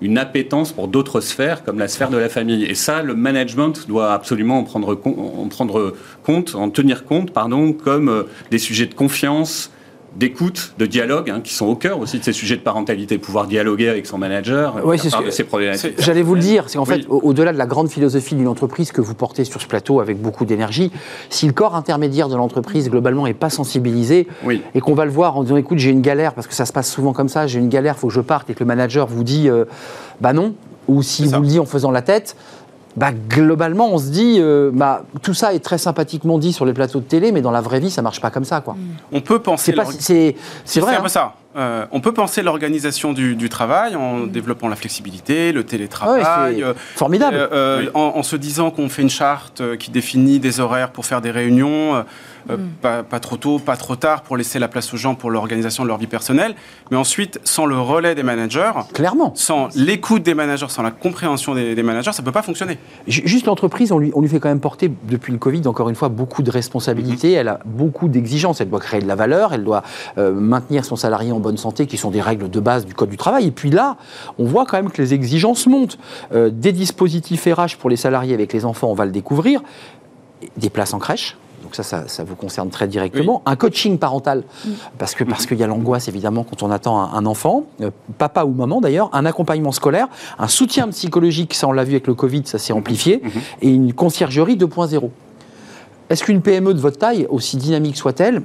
[0.00, 2.64] une appétence pour d'autres sphères comme la sphère de la famille.
[2.64, 8.22] Et ça, le management doit absolument en prendre compte, en tenir compte, pardon, comme euh,
[8.50, 9.70] des sujets de confiance,
[10.16, 13.46] d'écoute, de dialogue, hein, qui sont au cœur aussi de ces sujets de parentalité, pouvoir
[13.46, 15.94] dialoguer avec son manager, oui, c'est ce problématiques.
[15.98, 19.00] J'allais vous le dire, c'est en fait, au-delà de la grande philosophie d'une entreprise que
[19.00, 20.90] vous portez sur ce plateau avec beaucoup d'énergie,
[21.30, 24.26] si le corps intermédiaire de l'entreprise, globalement, n'est pas sensibilisé,
[24.74, 26.72] et qu'on va le voir en disant, écoute, j'ai une galère, parce que ça se
[26.72, 28.66] passe souvent comme ça, j'ai une galère, il faut que je parte, et que le
[28.66, 29.64] manager vous dit, euh,
[30.20, 30.54] bah non,
[30.88, 32.34] ou si vous le dit en faisant la tête,
[32.96, 36.72] bah, globalement, on se dit, euh, bah, tout ça est très sympathiquement dit sur les
[36.72, 38.60] plateaux de télé, mais dans la vraie vie, ça marche pas comme ça.
[38.60, 38.76] Quoi.
[39.12, 39.74] On peut penser.
[40.64, 40.96] C'est vrai.
[40.96, 41.08] Hein.
[41.08, 41.34] ça.
[41.56, 44.30] Euh, on peut penser l'organisation du, travail en mm.
[44.30, 46.62] développant la flexibilité, le télétravail.
[46.62, 47.48] Euh, formidable.
[47.94, 52.04] en, se disant qu'on fait une charte qui définit des horaires pour faire des réunions.
[52.50, 53.04] Euh, mm.
[53.04, 55.88] pas, trop tôt, pas trop tard, pour laisser la place aux gens pour l'organisation de
[55.88, 56.54] leur vie personnelle.
[56.90, 61.54] Mais ensuite, sans le relais des managers, clairement, sans l'écoute des managers, sans la compréhension
[61.54, 62.78] des, managers, ça ne peut pas fonctionner.
[63.06, 65.94] Juste l'entreprise, on lui, on lui fait quand même porter, depuis le Covid, encore une
[65.94, 67.32] fois, beaucoup de responsabilités.
[67.32, 67.40] Mm-hmm.
[67.40, 68.60] Elle a beaucoup d'exigences.
[68.60, 69.82] Elle doit créer de la valeur, elle doit
[70.16, 73.10] euh, maintenir son salarié en bonne santé, qui sont des règles de base du Code
[73.10, 73.46] du travail.
[73.46, 73.96] Et puis là,
[74.38, 75.98] on voit quand même que les exigences montent.
[76.32, 79.62] Euh, des dispositifs RH pour les salariés avec les enfants, on va le découvrir.
[80.56, 81.36] Des places en crèche
[81.68, 83.42] donc ça, ça, vous concerne très directement.
[83.44, 84.44] Un coaching parental,
[84.96, 88.44] parce que parce qu'il y a l'angoisse évidemment quand on attend un, enfant, euh, papa
[88.44, 90.06] ou maman d'ailleurs, un accompagnement scolaire,
[90.38, 93.40] un soutien psychologique, ça on l'a vu avec le Covid, ça s'est amplifié, mm-hmm.
[93.62, 95.10] et une conciergerie 2.0.
[96.10, 98.42] Est-ce qu'une PME de votre taille, aussi dynamique soit-elle,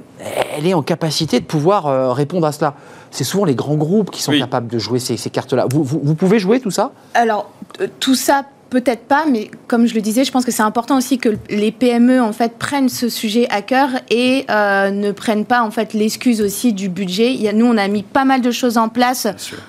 [0.56, 2.74] elle est en capacité de pouvoir euh, répondre à cela?
[3.10, 5.66] C'est souvent les grands groupes qui sont capables de jouer ces, cartes-là.
[5.70, 6.92] Vous, vous, pouvez jouer tout ça?
[7.14, 7.50] Alors,
[7.80, 10.96] euh, tout ça Peut-être pas, mais comme je le disais, je pense que c'est important
[10.96, 15.44] aussi que les PME en fait prennent ce sujet à cœur et euh, ne prennent
[15.44, 17.32] pas en fait l'excuse aussi du budget.
[17.34, 19.28] Il y a, nous, on a mis pas mal de choses en place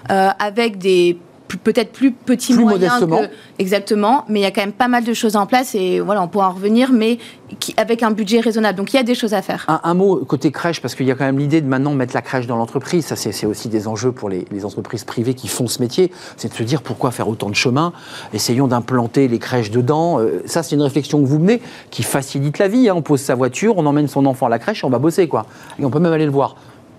[0.10, 3.30] euh, avec des peut-être plus petits moyens que,
[3.60, 6.22] exactement, mais il y a quand même pas mal de choses en place et voilà,
[6.22, 7.20] on pourra en revenir, mais
[7.60, 8.78] qui, avec un budget raisonnable.
[8.78, 9.66] Donc il y a des choses à faire.
[9.84, 12.22] Un, mot côté crèche, parce qu'il y a quand même l'idée de maintenant mettre la
[12.22, 13.06] crèche dans l'entreprise.
[13.06, 16.12] Ça, c'est aussi des enjeux pour les, entreprises privées qui font ce métier.
[16.38, 17.94] C'est de se dire pourquoi faire autant de chemin.
[18.34, 20.20] Essayons d'implanter les crèches dedans.
[20.20, 22.90] Euh, ça, c'est une réflexion que vous menez qui facilite la vie.
[22.90, 22.96] Hein.
[22.96, 25.28] On pose sa voiture, on emmène son enfant à la crèche, et on va bosser
[25.28, 25.46] quoi.
[25.80, 26.56] Et on peut même aller le voir.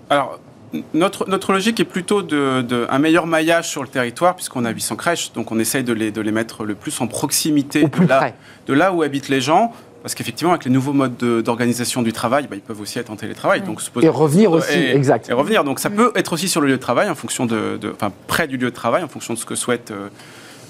[0.09, 0.39] Alors,
[0.93, 4.95] notre, notre logique est plutôt de, un meilleur maillage sur le territoire, puisqu'on a 800
[4.95, 8.31] crèches, donc on essaye de les, de les mettre le plus en proximité de, là,
[8.67, 9.73] de là où habitent les gens.
[10.03, 13.17] Parce qu'effectivement, avec les nouveaux modes d'organisation du travail, bah, ils peuvent aussi être en
[13.17, 13.61] télétravail.
[13.61, 15.29] Donc, et revenir aussi, exact.
[15.29, 15.65] Et revenir.
[15.65, 18.47] Donc, ça peut être aussi sur le lieu de travail, en fonction de, enfin, près
[18.47, 20.07] du lieu de travail, en fonction de ce que souhaitent euh,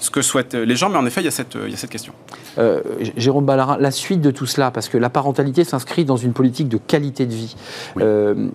[0.00, 1.76] ce que souhaitent les gens, mais en effet, il y a cette, il y a
[1.76, 2.12] cette question.
[2.58, 2.80] Euh,
[3.16, 6.68] Jérôme Ballarin, la suite de tout cela, parce que la parentalité s'inscrit dans une politique
[6.68, 7.56] de qualité de vie.
[8.00, 8.48] Euh,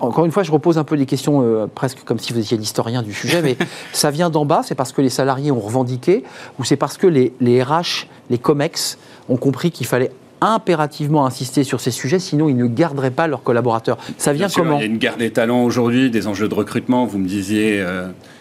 [0.00, 2.56] encore une fois, je repose un peu des questions euh, presque comme si vous étiez
[2.56, 3.56] l'historien du sujet, mais
[3.92, 6.24] ça vient d'en bas, c'est parce que les salariés ont revendiqué,
[6.58, 8.98] ou c'est parce que les, les RH, les COMEX
[9.28, 13.42] ont compris qu'il fallait impérativement insister sur ces sujets, sinon ils ne garderaient pas leurs
[13.42, 13.98] collaborateurs.
[14.16, 17.04] Ça vient comment Il y a une guerre des talents aujourd'hui, des enjeux de recrutement.
[17.04, 17.84] Vous me disiez,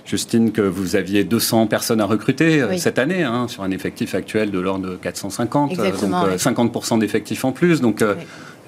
[0.09, 4.15] Justine, que vous aviez 200 personnes à recruter euh, cette année, hein, sur un effectif
[4.15, 6.01] actuel de l'ordre de 450, euh, donc
[6.37, 7.79] 50% euh, d'effectifs en plus.
[7.79, 8.03] Donc,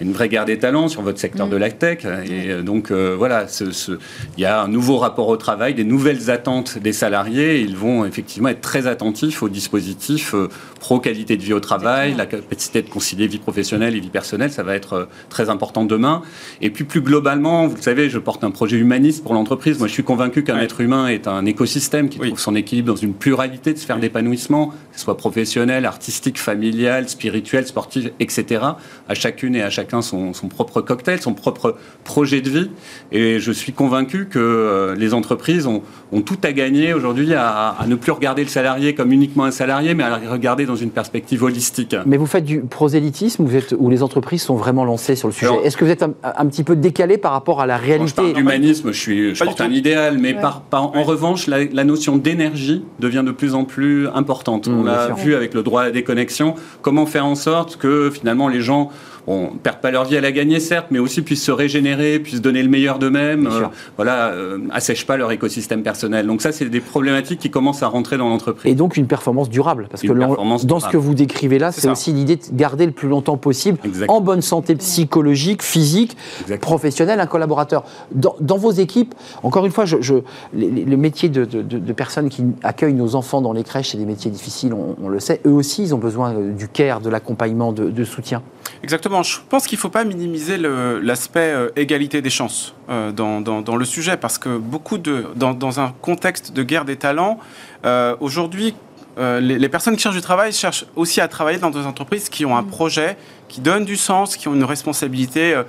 [0.02, 1.60] une vraie guerre des talents sur votre secteur de mm.
[1.60, 2.06] la tech.
[2.26, 6.30] Et euh, donc, euh, voilà, il y a un nouveau rapport au travail, des nouvelles
[6.30, 7.62] attentes des salariés.
[7.62, 12.26] Ils vont effectivement être très attentifs aux dispositifs euh, pro-qualité de vie au travail, la
[12.26, 14.52] capacité de concilier vie professionnelle et vie personnelle.
[14.52, 16.24] Ça va être très important demain.
[16.62, 19.78] Et puis, plus globalement, vous le savez, je porte un projet humaniste pour l'entreprise.
[19.78, 23.00] Moi, je suis convaincu qu'un être humain est un écosystème qui trouve son équilibre dans
[23.00, 28.66] une pluralité de sphères d'épanouissement, que ce soit professionnel, artistique, familial, spirituel, sportif, etc.
[29.08, 32.70] À chacune et à chacun chacun son, propre cocktail, son propre projet de vie.
[33.12, 35.82] Et je suis convaincu que euh, les entreprises ont,
[36.26, 40.04] tout à gagner aujourd'hui à, ne plus regarder le salarié comme uniquement un salarié, mais
[40.04, 41.96] à le regarder dans une perspective holistique.
[42.06, 45.34] Mais vous faites du prosélytisme vous êtes, où les entreprises sont vraiment lancées sur le
[45.34, 45.52] sujet.
[45.64, 48.34] Est-ce que vous êtes un, petit peu décalé par rapport à la réalité?
[48.34, 53.24] L'humanisme, je, suis, je porte un idéal, mais par, en revanche, la, notion d'énergie devient
[53.26, 54.68] de plus en plus importante.
[54.68, 56.56] Mmh, On l'a vu avec le droit à la déconnexion.
[56.82, 58.92] Comment faire en sorte que finalement les gens
[59.28, 62.42] on perd pas leur vie à la gagner, certes, mais aussi puissent se régénérer, puissent
[62.42, 66.26] donner le meilleur d'eux-mêmes, euh, voilà, euh, assèchent pas leur écosystème personnel.
[66.26, 68.72] Donc ça, c'est des problématiques qui commencent à rentrer dans l'entreprise.
[68.72, 72.12] Et donc une performance durable, parce que dans ce que vous décrivez là, c'est aussi
[72.12, 76.18] l'idée de garder le plus longtemps possible en bonne santé psychologique, physique,
[76.60, 77.84] professionnelle, un collaborateur.
[78.12, 80.16] Dans, vos équipes, encore une fois, je,
[80.54, 84.74] le métier de, personnes qui accueillent nos enfants dans les crèches, c'est des métiers difficiles,
[84.74, 85.42] on, on, le sait.
[85.46, 88.42] Eux aussi, ils ont besoin du care, de l'accompagnement, de soutien.
[88.84, 89.11] Exactement.
[89.24, 93.86] Je pense qu'il ne faut pas minimiser l'aspect euh, égalité des chances euh, dans, le
[93.86, 97.38] sujet, parce que beaucoup de, dans, un contexte de guerre des talents,
[97.86, 98.74] euh, aujourd'hui,
[99.18, 102.56] les, personnes qui cherchent du travail cherchent aussi à travailler dans des entreprises qui ont
[102.56, 102.68] un mm.
[102.68, 103.18] projet,
[103.50, 105.62] qui donnent du sens, qui ont une responsabilité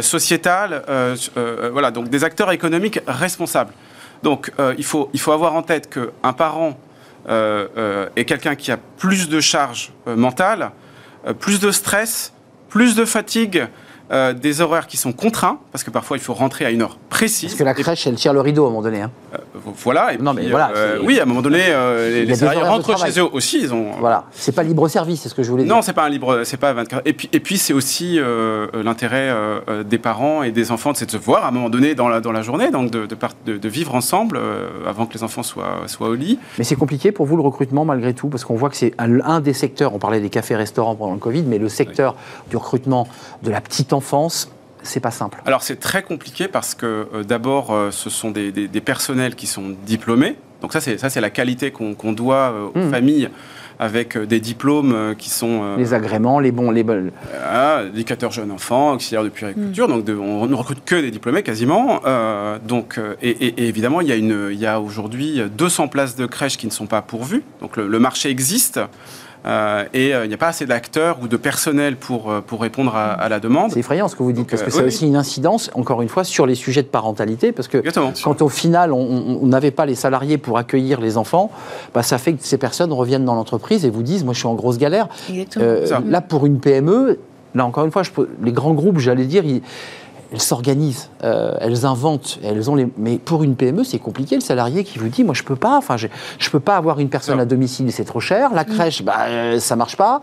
[0.00, 0.82] sociétale,
[1.72, 3.74] voilà, donc des acteurs économiques responsables.
[4.22, 6.78] Donc il, faut, il faut avoir en tête qu'un parent
[7.28, 10.72] est quelqu'un qui a plus de charges mentales,
[11.38, 12.32] plus de stress,
[12.68, 13.66] plus de fatigue,
[14.10, 16.98] euh, des horaires qui sont contraints, parce que parfois il faut rentrer à une heure
[17.08, 17.50] précise.
[17.50, 19.02] Parce que la crèche, elle tire le rideau à un moment donné.
[19.02, 19.10] Hein.
[19.34, 19.38] Euh,
[19.76, 20.14] voilà.
[20.14, 20.70] Et non, mais voilà.
[20.74, 21.58] Euh, oui, à un moment donné,
[22.26, 23.60] les, salariés rentrent chez eux aussi.
[23.62, 23.92] Ils ont.
[23.98, 24.24] Voilà.
[24.32, 25.74] C'est pas libre service, c'est ce que je voulais dire.
[25.74, 27.02] Non, c'est pas un libre, c'est pas 24.
[27.04, 28.18] Et puis, et puis c'est aussi
[28.74, 29.34] l'intérêt
[29.84, 32.32] des parents et des enfants, de se voir à un moment donné dans la dans
[32.32, 34.40] la journée, donc de de, de, vivre ensemble
[34.86, 36.38] avant que les enfants soient soient au lit.
[36.56, 39.40] Mais c'est compliqué pour vous le recrutement malgré tout, parce qu'on voit que c'est un,
[39.40, 39.94] des secteurs.
[39.94, 42.14] On parlait des cafés-restaurants pendant le Covid, mais le secteur
[42.50, 43.06] du recrutement
[43.42, 44.50] de la petite enfance,
[44.82, 45.42] c'est pas simple.
[45.44, 49.74] Alors c'est très compliqué parce que euh, d'abord, euh, ce sont des, personnels qui sont
[49.84, 50.36] diplômés.
[50.62, 52.90] Donc ça, c'est ça, c'est la qualité qu'on doit euh, aux hmm.
[52.90, 53.28] familles
[53.80, 57.12] avec des diplômes qui sont les agréments, les bons, les bonnes.
[57.44, 59.88] Ah, éducateurs jeunes enfants, auxiliaires de puériculture.
[59.88, 60.02] Hmm.
[60.02, 62.00] Donc on ne recrute que des diplômés quasiment.
[62.66, 66.56] donc et, évidemment, il y a une, il y a aujourd'hui 200 places de crèche
[66.56, 67.44] qui ne sont pas pourvues.
[67.60, 68.80] Donc le marché existe.
[69.46, 72.60] Euh, et euh, il n'y a pas assez d'acteurs ou de personnel pour, euh, pour
[72.60, 73.70] répondre à, la demande.
[73.72, 76.24] C'est effrayant ce que vous dites, parce que c'est aussi une incidence, encore une fois,
[76.24, 77.82] sur les sujets de parentalité, parce que
[78.22, 81.50] quand au final on n'avait pas les salariés pour accueillir les enfants,
[81.94, 84.48] bah, ça fait que ces personnes reviennent dans l'entreprise et vous disent, moi je suis
[84.48, 85.08] en grosse galère.
[86.06, 87.18] là, pour une PME,
[87.54, 88.10] là encore une fois, je
[88.42, 89.62] les grands groupes, j'allais dire, ils,
[90.32, 92.88] elles s'organisent, euh, elles inventent, elles ont les.
[92.96, 94.34] Mais pour une PME, c'est compliqué.
[94.34, 95.76] Le salarié qui vous dit, moi, je peux pas.
[95.76, 98.52] Enfin, je, je peux pas avoir une personne à domicile, c'est trop cher.
[98.52, 98.66] La mm.
[98.66, 100.20] crèche, bah, euh, ça marche pas.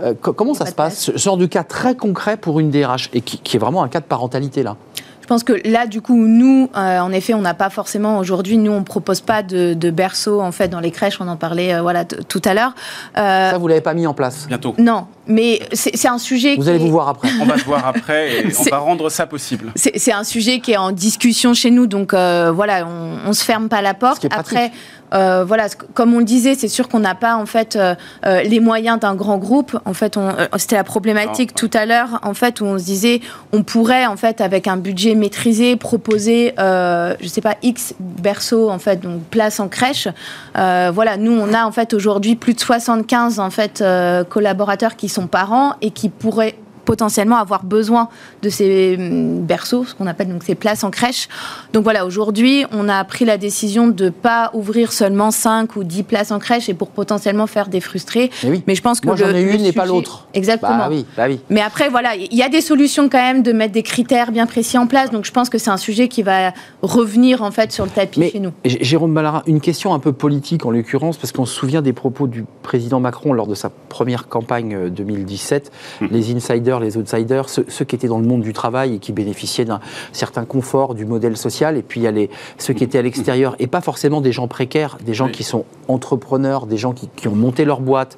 [0.00, 1.10] Euh, comment ça se passe?
[1.12, 3.88] Ce genre de cas très concret pour une DRH et qui, qui est vraiment un
[3.88, 4.76] cas de parentalité là.
[5.22, 8.58] Je pense que là, du coup, nous, euh, en effet, on n'a pas forcément aujourd'hui,
[8.58, 11.20] nous, on propose pas de, berceau en fait dans les crèches.
[11.20, 12.74] On en parlait, euh, voilà, tout à l'heure.
[13.16, 14.46] Euh, Ça, vous l'avez pas mis en place?
[14.48, 14.74] Bientôt.
[14.78, 16.56] Non, mais c'est un sujet.
[16.56, 17.28] Vous allez vous voir après.
[17.40, 19.72] On va se voir après et on va rendre ça possible.
[19.76, 23.68] C'est un sujet qui est en discussion chez nous, donc voilà, on, on se ferme
[23.68, 24.26] pas la porte.
[24.30, 24.72] Après,
[25.12, 28.42] euh, voilà, comme on le disait, c'est sûr qu'on n'a pas en fait euh, euh,
[28.42, 29.78] les moyens d'un grand groupe.
[29.84, 30.18] En fait,
[30.56, 33.20] c'était la problématique tout à l'heure, en fait, où on se disait,
[33.52, 38.78] on pourrait en fait avec un budget maîtrisé proposer, je sais pas, X berceaux en
[38.78, 40.08] fait, donc place en crèche.
[40.54, 43.84] voilà, nous on a en fait aujourd'hui plus de 75 en fait
[44.28, 48.08] collaborateurs qui sont parents et qui pourraient potentiellement avoir besoin
[48.42, 51.28] de ces hum, berceaux, ce qu'on appelle donc ces places en crèche.
[51.72, 55.84] Donc voilà, aujourd'hui, on a pris la décision de ne pas ouvrir seulement 5 ou
[55.84, 58.30] 10 places en crèche et pour potentiellement faire des frustrés.
[58.66, 60.26] Mais, je pense que moi j'en ai une et pas l'autre.
[60.34, 60.76] Exactement.
[60.76, 61.40] Bah oui, bah oui.
[61.50, 64.46] Mais après voilà, il y a des solutions quand même de mettre des critères bien
[64.46, 65.10] précis en place.
[65.10, 68.30] Donc je pense que c'est un sujet qui va revenir en fait sur le tapis
[68.30, 68.52] chez nous.
[68.64, 72.26] Jérôme Ballara, une question un peu politique en l'occurrence parce qu'on se souvient des propos
[72.26, 75.70] du président Macron lors de sa première campagne 2017,
[76.02, 76.10] euh, hum.
[76.12, 79.64] les insiders les outsiders, ceux, qui étaient dans le monde du travail et qui bénéficiaient
[79.64, 79.80] d'un
[80.12, 83.02] certain confort du modèle social, et puis il y a les, ceux qui étaient à
[83.02, 87.28] l'extérieur, et pas forcément des gens précaires, des gens qui sont entrepreneurs, des gens qui,
[87.28, 88.16] ont monté leur boîte.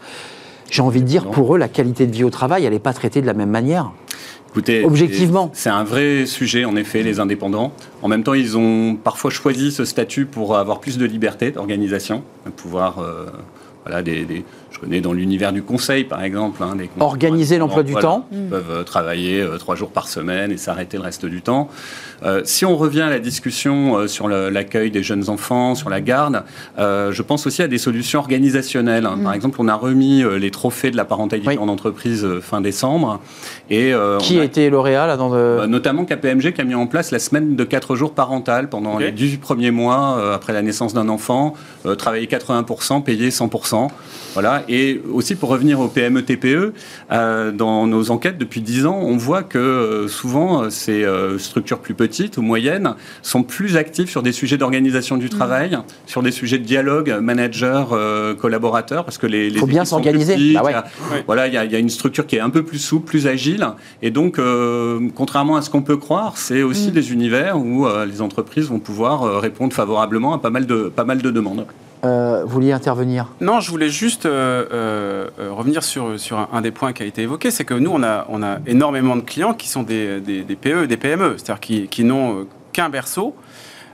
[0.71, 2.95] J'ai envie de dire, pour eux, la qualité de vie au travail, elle n'est pas
[2.95, 3.93] traitée de la même manière.
[4.51, 5.51] Écoutez, objectivement.
[5.53, 7.73] C'est un vrai sujet, en effet, les indépendants.
[8.03, 12.23] En même temps, ils ont parfois choisi ce statut pour avoir plus de liberté d'organisation,
[12.55, 13.27] pouvoir, euh,
[13.85, 14.45] voilà, des,
[14.85, 16.62] connaît dans l'univers du conseil, par exemple.
[16.62, 18.29] hein, Organiser l'emploi du voilà, temps.
[18.33, 21.68] Ils peuvent euh, travailler euh, trois jours par semaine et s'arrêter le reste du temps.
[22.25, 26.01] Euh, si on revient à la discussion euh, sur l'accueil des jeunes enfants, sur la
[26.01, 26.42] garde,
[26.79, 29.07] euh, je pense aussi à des solutions organisationnelles.
[29.07, 29.18] hein.
[29.23, 31.59] Par exemple, on a remis euh, les trophées de la parentalité Oui.
[31.59, 33.20] en entreprise euh, fin décembre.
[33.70, 35.57] Et, euh, Qui on a été lauréat là dans de...
[35.59, 38.99] bah, notamment KPMG qui a mis en place la semaine de 4 jours parentale pendant
[38.99, 41.55] les 18 premiers mois euh, après la naissance d'un enfant,
[41.87, 43.88] euh, travailler 80%, payer 100%.
[44.35, 44.62] Voilà.
[44.68, 44.74] Et
[45.13, 46.72] aussi pour revenir au PME-TPE,
[47.12, 51.05] euh, dans nos enquêtes depuis 10 ans, on voit que euh, souvent euh, ces
[51.39, 56.22] structures plus petites ou moyennes sont plus actives sur des sujets d'organisation du travail, sur
[56.22, 60.53] des sujets de dialogue manager-collaborateur, parce que les, les Faut bien s'organiser.
[60.55, 60.75] Bah ouais.
[60.75, 62.79] il voilà, il y, a- il y a une structure qui est un peu plus
[62.79, 63.66] souple, plus agile.
[64.03, 64.39] Et donc,
[65.14, 69.41] contrairement à ce qu'on peut croire, c'est aussi des univers où les entreprises vont pouvoir
[69.41, 71.66] répondre favorablement à pas mal de, pas mal de demandes.
[72.05, 76.14] Euh, vous vouliez intervenir Non, je voulais juste euh, euh, revenir sur,
[76.52, 79.55] un, des points qui a été évoqué, c'est que nous, on a, énormément de clients
[79.55, 80.20] qui sont des,
[80.61, 83.34] PE, des PME, c'est-à-dire qui, n'ont qu'un berceau.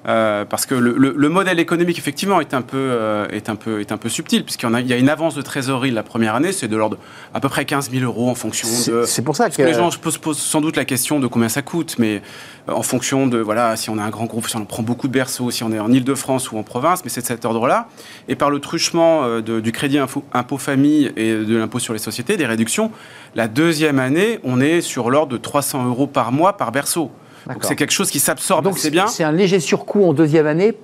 [0.06, 3.54] Euh, parce que le, le- le modèle économique, effectivement, est un peu, euh, est un
[3.56, 5.90] peu, est un peu subtil, puisqu'il y, a- il y a une avance de trésorerie
[5.90, 6.96] la première année, c'est de l'ordre
[7.34, 8.72] à peu près 15 000 euros en fonction de.
[9.04, 9.56] c'est pour ça que...
[9.62, 12.22] les gens se posent, posent sans doute la question de combien ça coûte, mais
[12.68, 15.06] euh, en fonction de, voilà, si on a un grand groupe, si on prend beaucoup
[15.08, 17.88] de berceaux, si on est en Ile-de-France ou en province, mais c'est de cet ordre-là.
[18.28, 21.98] Et par le truchement de- du crédit info- impôt famille et de l'impôt sur les
[21.98, 22.90] sociétés, des réductions,
[23.34, 27.10] la deuxième année, on est sur l'ordre de 300 euros par mois par berceau.
[27.46, 29.06] Donc c'est quelque chose qui s'absorbe Donc assez bien.
[29.06, 30.74] c'est un léger surcoût en deuxième année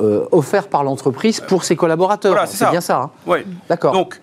[0.00, 2.32] euh, offert par l'entreprise pour ses collaborateurs.
[2.32, 2.98] Voilà, c'est bien ça.
[3.02, 3.10] hein.
[3.26, 3.44] Ouais.
[3.68, 3.92] D'accord.
[3.92, 4.20] Donc,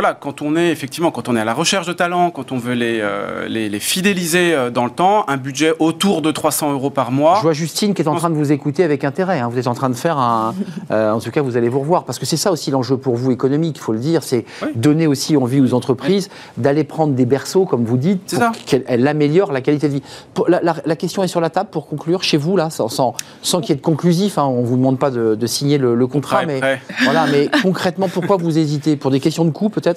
[0.00, 2.56] voilà, quand on est effectivement, quand on est à la recherche de talents, quand on
[2.56, 6.70] veut les, euh, les, les fidéliser euh, dans le temps, un budget autour de 300
[6.72, 7.34] euros par mois.
[7.38, 9.40] Je vois Justine qui est en train de vous écouter avec intérêt.
[9.40, 9.48] hein.
[9.50, 10.54] Vous êtes en train de faire un.
[10.92, 12.04] euh, en tout cas, vous allez vous revoir.
[12.04, 14.22] Parce que c'est ça aussi l'enjeu pour vous économique, il faut le dire.
[14.22, 14.68] C'est Oui.
[14.76, 19.08] donner aussi envie aux entreprises d'aller prendre des berceaux, comme vous dites, pour qu'elles elles
[19.08, 20.02] améliorent la qualité de vie.
[20.32, 22.86] Pour- la, la- la question est sur la table pour conclure, chez vous, là, sans,
[22.88, 24.38] sans, sans qu'il y ait de conclusif.
[24.38, 24.44] hein.
[24.44, 26.36] on ne vous demande pas de, de signer le, le contrat.
[26.36, 26.80] Prêt, mais, prêt.
[27.02, 28.94] voilà, mais concrètement, pourquoi vous hésitez?
[28.94, 29.87] Pour des questions de coût, peut-être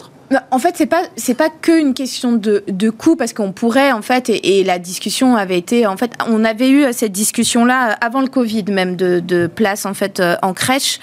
[0.52, 1.04] En fait, c'est pas
[1.38, 5.36] pas que une question de, de coût parce qu'on pourrait en fait et, la discussion
[5.36, 9.20] avait été en fait on avait eu cette discussion là avant le Covid même de,
[9.20, 11.00] de place en fait euh, en crèche.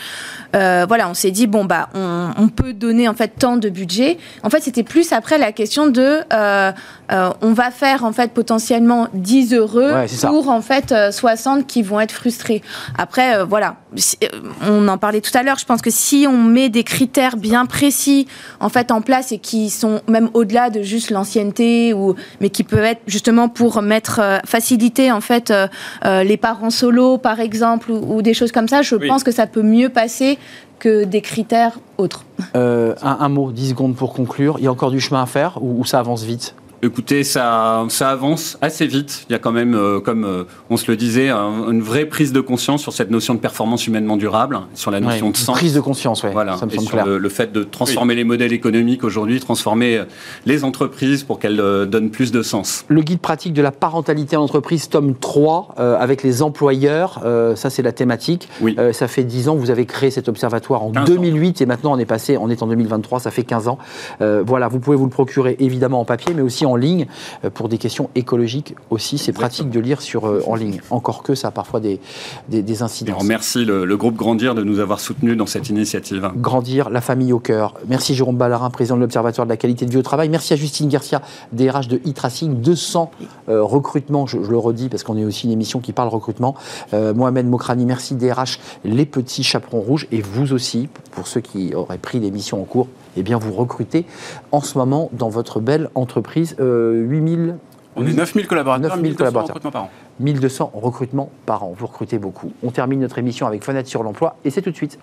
[0.57, 3.69] Euh, voilà, on s'est dit bon bah on, on peut donner en fait tant de
[3.69, 4.17] budget.
[4.43, 6.73] En fait, c'était plus après la question de euh,
[7.13, 11.67] euh, on va faire en fait potentiellement 10 heureux Ouais, pour en fait euh, 60
[11.67, 12.63] qui vont être frustrés.
[12.97, 14.29] Après euh, voilà, Si- euh,
[14.69, 15.59] on en parlait tout à l'heure.
[15.59, 18.27] Je pense que si on met des critères bien précis
[18.61, 22.63] en fait en place et qui sont même au-delà de juste l'ancienneté ou mais qui
[22.65, 25.67] peuvent être justement pour mettre euh, faciliter en fait euh,
[26.05, 29.09] euh, les parents solos par exemple ou, ou des choses comme ça, je Oui.
[29.09, 30.39] pense que ça peut mieux passer
[30.79, 32.25] que des critères autres.
[32.55, 34.57] Euh, un, un mot, 10 secondes pour conclure.
[34.59, 36.55] Il y a encore du chemin à faire ou, ou ça avance vite?
[36.81, 39.27] Écoutez, ça, ça avance assez vite.
[39.29, 42.05] Il y a quand même, euh, comme euh, on se le disait, un- une vraie
[42.07, 45.37] prise de conscience sur cette notion de performance humainement durable, sur la notion Ouais, de
[45.37, 45.57] sens.
[45.57, 46.31] Prise de conscience, ouais.
[46.31, 47.07] Voilà, ça me et semble sur clair.
[47.07, 50.05] le, le fait de transformer les modèles économiques aujourd'hui, transformer euh,
[50.47, 52.85] les entreprises pour qu'elles euh, donnent plus de sens.
[52.87, 57.21] Le guide pratique de la parentalité en entreprise, tome 3, euh, avec les employeurs,
[57.57, 58.49] ça c'est la thématique.
[58.61, 58.77] Oui.
[58.93, 61.07] Ça fait 10 ans vous avez créé cet observatoire en 15 ans.
[61.07, 63.79] 2008 et maintenant on est passé, on est en 2023, ça fait 15 ans.
[64.21, 67.07] Voilà, vous pouvez vous le procurer évidemment en papier mais aussi en ligne
[67.45, 69.19] euh, pour des questions écologiques aussi.
[69.19, 72.01] C'est pratique de lire sur, euh, en ligne, encore que ça a parfois des,
[72.49, 73.23] des, des Et on incidences.
[73.23, 76.31] remercie le, le groupe Grandir de nous avoir soutenus dans cette initiative.
[76.37, 77.75] Grandir la famille au cœur.
[77.89, 80.29] Merci Jérôme Ballarin, président de l'Observatoire de la qualité de vie au travail.
[80.29, 82.61] Merci à Justine Garcia, DRH de e-tracing.
[82.61, 83.11] 200
[83.49, 86.55] euh, recrutements, je, je le redis parce qu'on est aussi une émission qui parle recrutement.
[86.95, 90.07] Euh, Mohamed Mokrani, merci DRH, les petits chaperons rouges.
[90.13, 94.07] Et vous aussi, pour ceux qui auraient pris l'émission en cours, eh bien vous recrutez
[94.53, 97.57] en ce moment dans votre belle entreprise euh, 8000
[97.97, 99.55] On est 9000 collaborateurs, 9000 1200 collaborateurs.
[99.55, 99.91] recrutements par an.
[100.21, 101.75] 1200 recrutements par an.
[101.77, 102.53] Vous recrutez beaucoup.
[102.63, 104.99] On termine notre émission avec Fenêtre sur l'emploi et c'est tout de suite.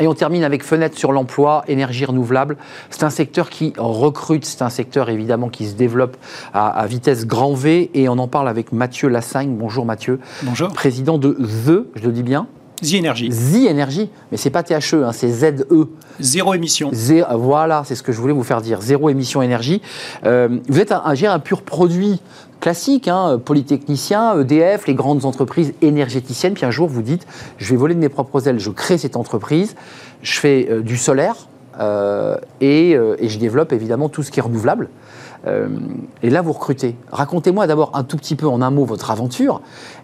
[0.00, 2.56] Et on termine avec fenêtre sur l'emploi, énergie renouvelable.
[2.90, 6.16] C'est un secteur qui recrute, c'est un secteur évidemment qui se développe
[6.54, 7.90] à, à vitesse grand V.
[7.94, 9.56] Et on en parle avec Mathieu Lassagne.
[9.56, 10.68] Bonjour Mathieu, Bonjour.
[10.72, 12.46] président de The, je le dis bien,
[12.80, 13.28] The Energy.
[13.30, 14.10] The Energy.
[14.30, 14.72] Mais c'est pas THE,
[15.04, 15.64] hein, c'est ZE.
[16.20, 16.90] Zéro émission.
[16.92, 18.80] Zé- voilà, c'est ce que je voulais vous faire dire.
[18.80, 19.80] Zéro émission énergie.
[20.24, 22.20] Euh, vous êtes un, un, un pur produit
[22.60, 26.54] classique, hein, polytechnicien, EDF, les grandes entreprises énergéticiennes.
[26.54, 27.26] Puis un jour, vous dites,
[27.58, 29.76] je vais voler de mes propres ailes, je crée cette entreprise,
[30.22, 31.36] je fais euh, du solaire
[31.80, 34.88] euh, et, euh, et je développe évidemment tout ce qui est renouvelable.
[35.46, 35.68] Euh,
[36.22, 36.96] et là, vous recrutez.
[37.12, 39.60] Racontez-moi d'abord un tout petit peu en un mot votre aventure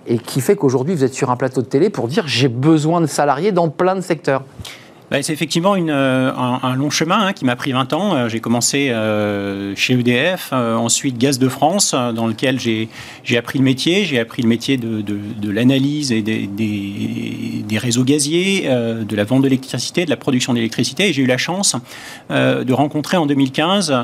[0.07, 3.01] et qui fait qu'aujourd'hui, vous êtes sur un plateau de télé pour dire j'ai besoin
[3.01, 4.45] de salariés dans plein de secteurs.
[5.15, 8.17] Bah, c'est effectivement euh, un, long chemin hein, qui m'a pris 20 ans.
[8.17, 12.89] Euh, j'ai commencé euh, chez EDF, ensuite Gaz de France, dans lequel j'ai
[13.39, 14.07] appris le métier.
[14.07, 20.17] J'ai appris le métier de, l'analyse des, réseaux gaziers, de la vente d'électricité, de la
[20.17, 21.13] production d'électricité.
[21.13, 21.77] J'ai eu la chance
[22.31, 23.95] de rencontrer en 2015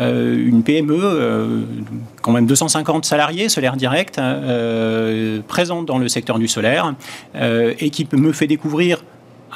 [0.00, 1.66] une PME,
[2.22, 4.18] quand même 250 salariés, solaire direct,
[5.46, 6.94] présente dans le secteur du solaire,
[7.34, 9.02] et qui me fait découvrir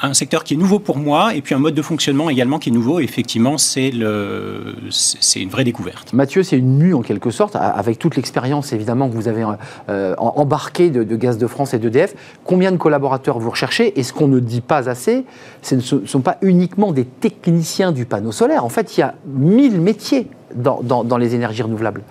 [0.01, 2.69] un secteur qui est nouveau pour moi et puis un mode de fonctionnement également qui
[2.69, 2.99] est nouveau.
[2.99, 6.13] effectivement, c'est une vraie découverte.
[6.13, 9.45] Mathieu, c'est une mue en quelque sorte, avec toute l'expérience évidemment que vous avez
[9.89, 12.15] euh, embarqué de, Gaz de France et d'EDF.
[12.45, 13.99] Combien de collaborateurs vous recherchez?
[13.99, 15.25] Et ce qu'on ne dit pas assez,
[15.61, 18.63] ce ne sont pas uniquement des techniciens du panneau solaire.
[18.63, 22.03] En fait, il y a 1000 métiers dans, dans les énergies renouvelables.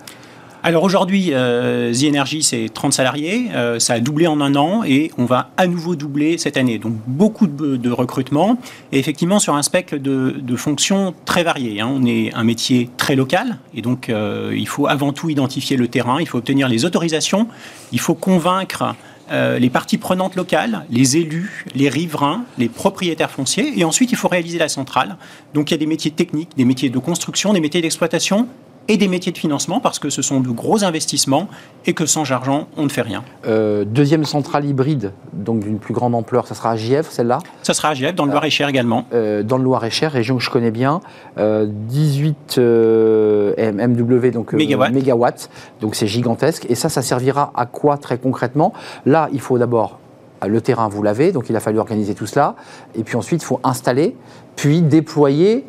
[0.61, 3.49] Alors aujourd'hui, euh, The Energy, c'est 30 salariés.
[3.53, 6.77] Euh, ça a doublé en un an et on va à nouveau doubler cette année.
[6.79, 8.59] Donc beaucoup de, recrutement
[8.91, 11.79] et effectivement sur un spectre de, de fonctions très variées.
[11.79, 11.89] Hein.
[11.91, 15.87] On est un métier très local et donc euh, il faut avant tout identifier le
[15.87, 17.47] terrain, il faut obtenir les autorisations,
[17.91, 18.95] il faut convaincre
[19.31, 24.17] euh, les parties prenantes locales, les élus, les riverains, les propriétaires fonciers, et ensuite il
[24.17, 25.17] faut réaliser la centrale.
[25.53, 28.47] Donc il y a des métiers techniques, des métiers de construction, des métiers d'exploitation,
[28.89, 31.47] et des métiers de financement parce que ce sont de gros investissements
[31.85, 33.23] et que sans argent, on ne fait rien.
[33.47, 37.73] Euh, deuxième centrale hybride, donc d'une plus grande ampleur, ça sera à JF celle-là Ça
[37.73, 39.05] sera à JF, dans le Loir-et-Cher également.
[39.13, 41.01] Euh, dans le Loir-et-Cher, région que je connais bien.
[41.37, 45.49] 18 euh, MW, donc mégawatts.
[45.79, 46.65] donc c'est gigantesque.
[46.67, 48.73] Et ça, ça servira à quoi très concrètement?
[49.05, 49.99] Là, il faut d'abord
[50.45, 52.55] le terrain, vous l'avez, donc il a fallu organiser tout cela.
[52.95, 54.15] Et puis ensuite, il faut installer,
[54.55, 55.65] puis déployer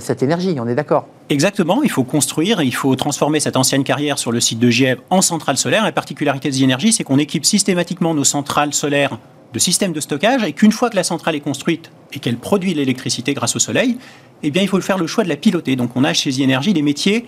[0.00, 4.18] cette énergie, on est d'accord Exactement, il faut construire, il faut transformer cette ancienne carrière
[4.18, 5.84] sur le site de GIEV en centrale solaire.
[5.84, 9.18] La particularité de Énergie, c'est qu'on équipe systématiquement nos centrales solaires
[9.52, 12.74] de systèmes de stockage et qu'une fois que la centrale est construite et qu'elle produit
[12.74, 13.96] l'électricité grâce au soleil,
[14.42, 15.76] eh bien, il faut faire le choix de la piloter.
[15.76, 17.26] Donc, on a chez Énergie des métiers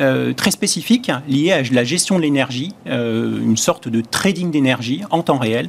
[0.00, 5.02] euh, très spécifiques liés à la gestion de l'énergie, euh, une sorte de trading d'énergie
[5.10, 5.68] en temps réel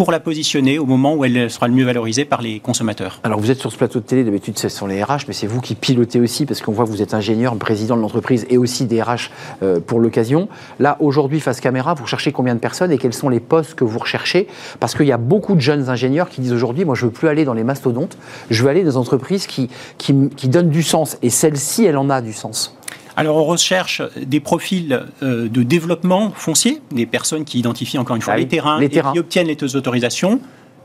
[0.00, 3.20] pour la positionner au moment où elle sera le mieux valorisée par les consommateurs.
[3.22, 5.46] Alors vous êtes sur ce plateau de télé, d'habitude ce sont les RH, mais c'est
[5.46, 8.56] vous qui pilotez aussi, parce qu'on voit que vous êtes ingénieur, président de l'entreprise et
[8.56, 9.28] aussi des RH
[9.62, 10.48] euh, pour l'occasion.
[10.78, 13.84] Là, aujourd'hui, face caméra, vous cherchez combien de personnes et quels sont les postes que
[13.84, 14.48] vous recherchez?
[14.78, 17.28] Parce qu'il y a beaucoup de jeunes ingénieurs qui disent aujourd'hui, moi je veux plus
[17.28, 18.16] aller dans les mastodontes,
[18.48, 21.18] je veux aller dans des entreprises qui, qui, qui donnent du sens.
[21.20, 22.74] Et celle-ci, elle en a du sens.
[23.20, 28.22] Alors on recherche des profils euh, de développement foncier, des personnes qui identifient encore une
[28.22, 30.40] fois ah les, terrains et qui obtiennent les autorisations.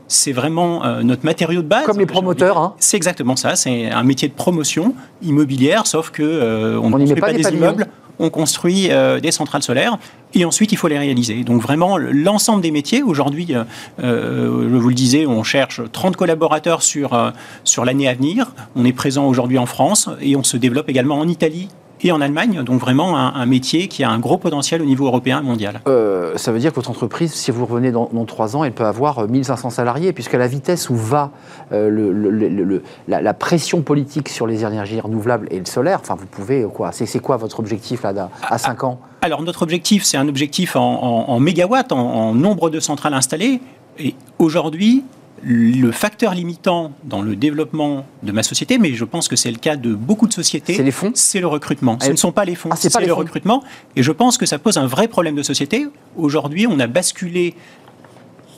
[0.06, 1.86] C'est vraiment euh, notre matériau de base.
[1.86, 2.58] Comme les promoteurs.
[2.58, 2.74] Hein.
[2.78, 3.56] C'est exactement ça.
[3.56, 7.86] C'est un métier de promotion immobilière, sauf que euh, on, ne construit pas, des immeubles,
[8.18, 8.90] on construit
[9.22, 9.96] des centrales solaires
[10.34, 11.42] et ensuite il faut les réaliser.
[11.42, 13.02] Donc vraiment l'ensemble des métiers.
[13.02, 13.54] Aujourd'hui,
[13.98, 17.32] je vous le disais, on cherche 30 collaborateurs sur,
[17.64, 18.52] sur l'année à venir.
[18.74, 21.70] On est présent aujourd'hui en France et on se développe également en Italie
[22.06, 25.40] et en Allemagne, donc vraiment un, métier qui a un gros potentiel au niveau européen
[25.40, 25.80] et mondial.
[25.88, 28.84] Euh, ça veut dire que votre entreprise, si vous revenez dans, trois ans, elle peut
[28.84, 31.32] avoir 1500 euh, salariés, puisque la vitesse où va
[31.72, 36.64] euh, le, la, pression politique sur les énergies renouvelables et le solaire, enfin vous pouvez
[36.72, 39.00] quoi C'est quoi votre objectif là à 5 ans?
[39.22, 43.60] Alors notre objectif, c'est un objectif en, mégawatts, en nombre de centrales installées.
[43.98, 45.04] Et aujourd'hui,
[45.42, 49.58] le facteur limitant dans le développement de ma société, mais je pense que c'est le
[49.58, 50.74] cas de beaucoup de sociétés.
[50.74, 51.98] C'est les fonds C'est le recrutement.
[52.00, 53.62] Ce ne sont pas les fonds, ah, c'est le recrutement.
[53.96, 55.86] Et je pense que ça pose un vrai problème de société.
[56.16, 57.54] Aujourd'hui, on a basculé,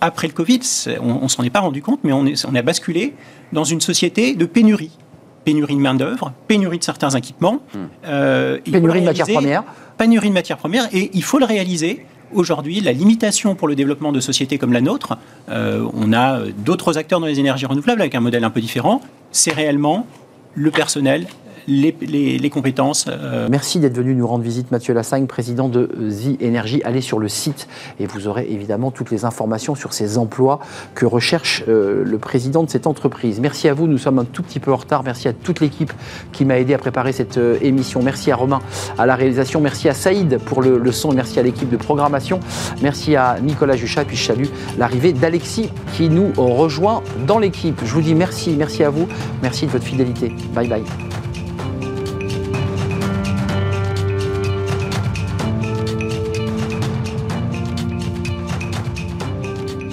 [0.00, 0.60] après le Covid,
[1.00, 3.14] on ne s'en est pas rendu compte, mais on, on a basculé
[3.52, 4.96] dans une société de pénurie.
[5.44, 7.60] Pénurie de main-d'œuvre, pénurie de certains équipements.
[7.74, 7.86] Hmm.
[8.06, 9.64] Euh, pénurie de matières premières.
[9.96, 14.12] Pénurie de matières premières, et il faut le réaliser aujourd'hui, la limitation pour le développement
[14.12, 15.16] de sociétés comme la nôtre,
[15.48, 19.00] euh, on a d'autres acteurs dans les énergies renouvelables avec un modèle un peu différent,
[19.32, 20.06] c'est réellement
[20.54, 21.26] le personnel,
[21.68, 23.06] les, compétences.
[23.08, 23.48] Euh.
[23.50, 26.80] Merci d'être venu nous rendre visite, Mathieu Lassagne, président de The Energy.
[26.84, 27.68] Allez sur le site
[28.00, 30.60] et vous aurez évidemment toutes les informations sur ces emplois
[30.94, 33.40] que recherche euh, le président de cette entreprise.
[33.40, 35.02] Merci à vous, nous sommes un tout petit peu en retard.
[35.04, 35.92] Merci à toute l'équipe
[36.32, 38.02] qui m'a aidé à préparer cette euh, émission.
[38.02, 38.60] Merci à Romain
[38.96, 39.60] à la réalisation.
[39.60, 41.12] Merci à Saïd pour le, le son.
[41.12, 42.40] Merci à l'équipe de programmation.
[42.82, 44.02] Merci à Nicolas Juchat.
[44.02, 44.46] Et puis je salue
[44.78, 47.80] l'arrivée d'Alexis qui nous rejoint dans l'équipe.
[47.84, 49.06] Je vous dis merci, merci à vous.
[49.42, 50.32] Merci de votre fidélité.
[50.54, 50.84] Bye bye.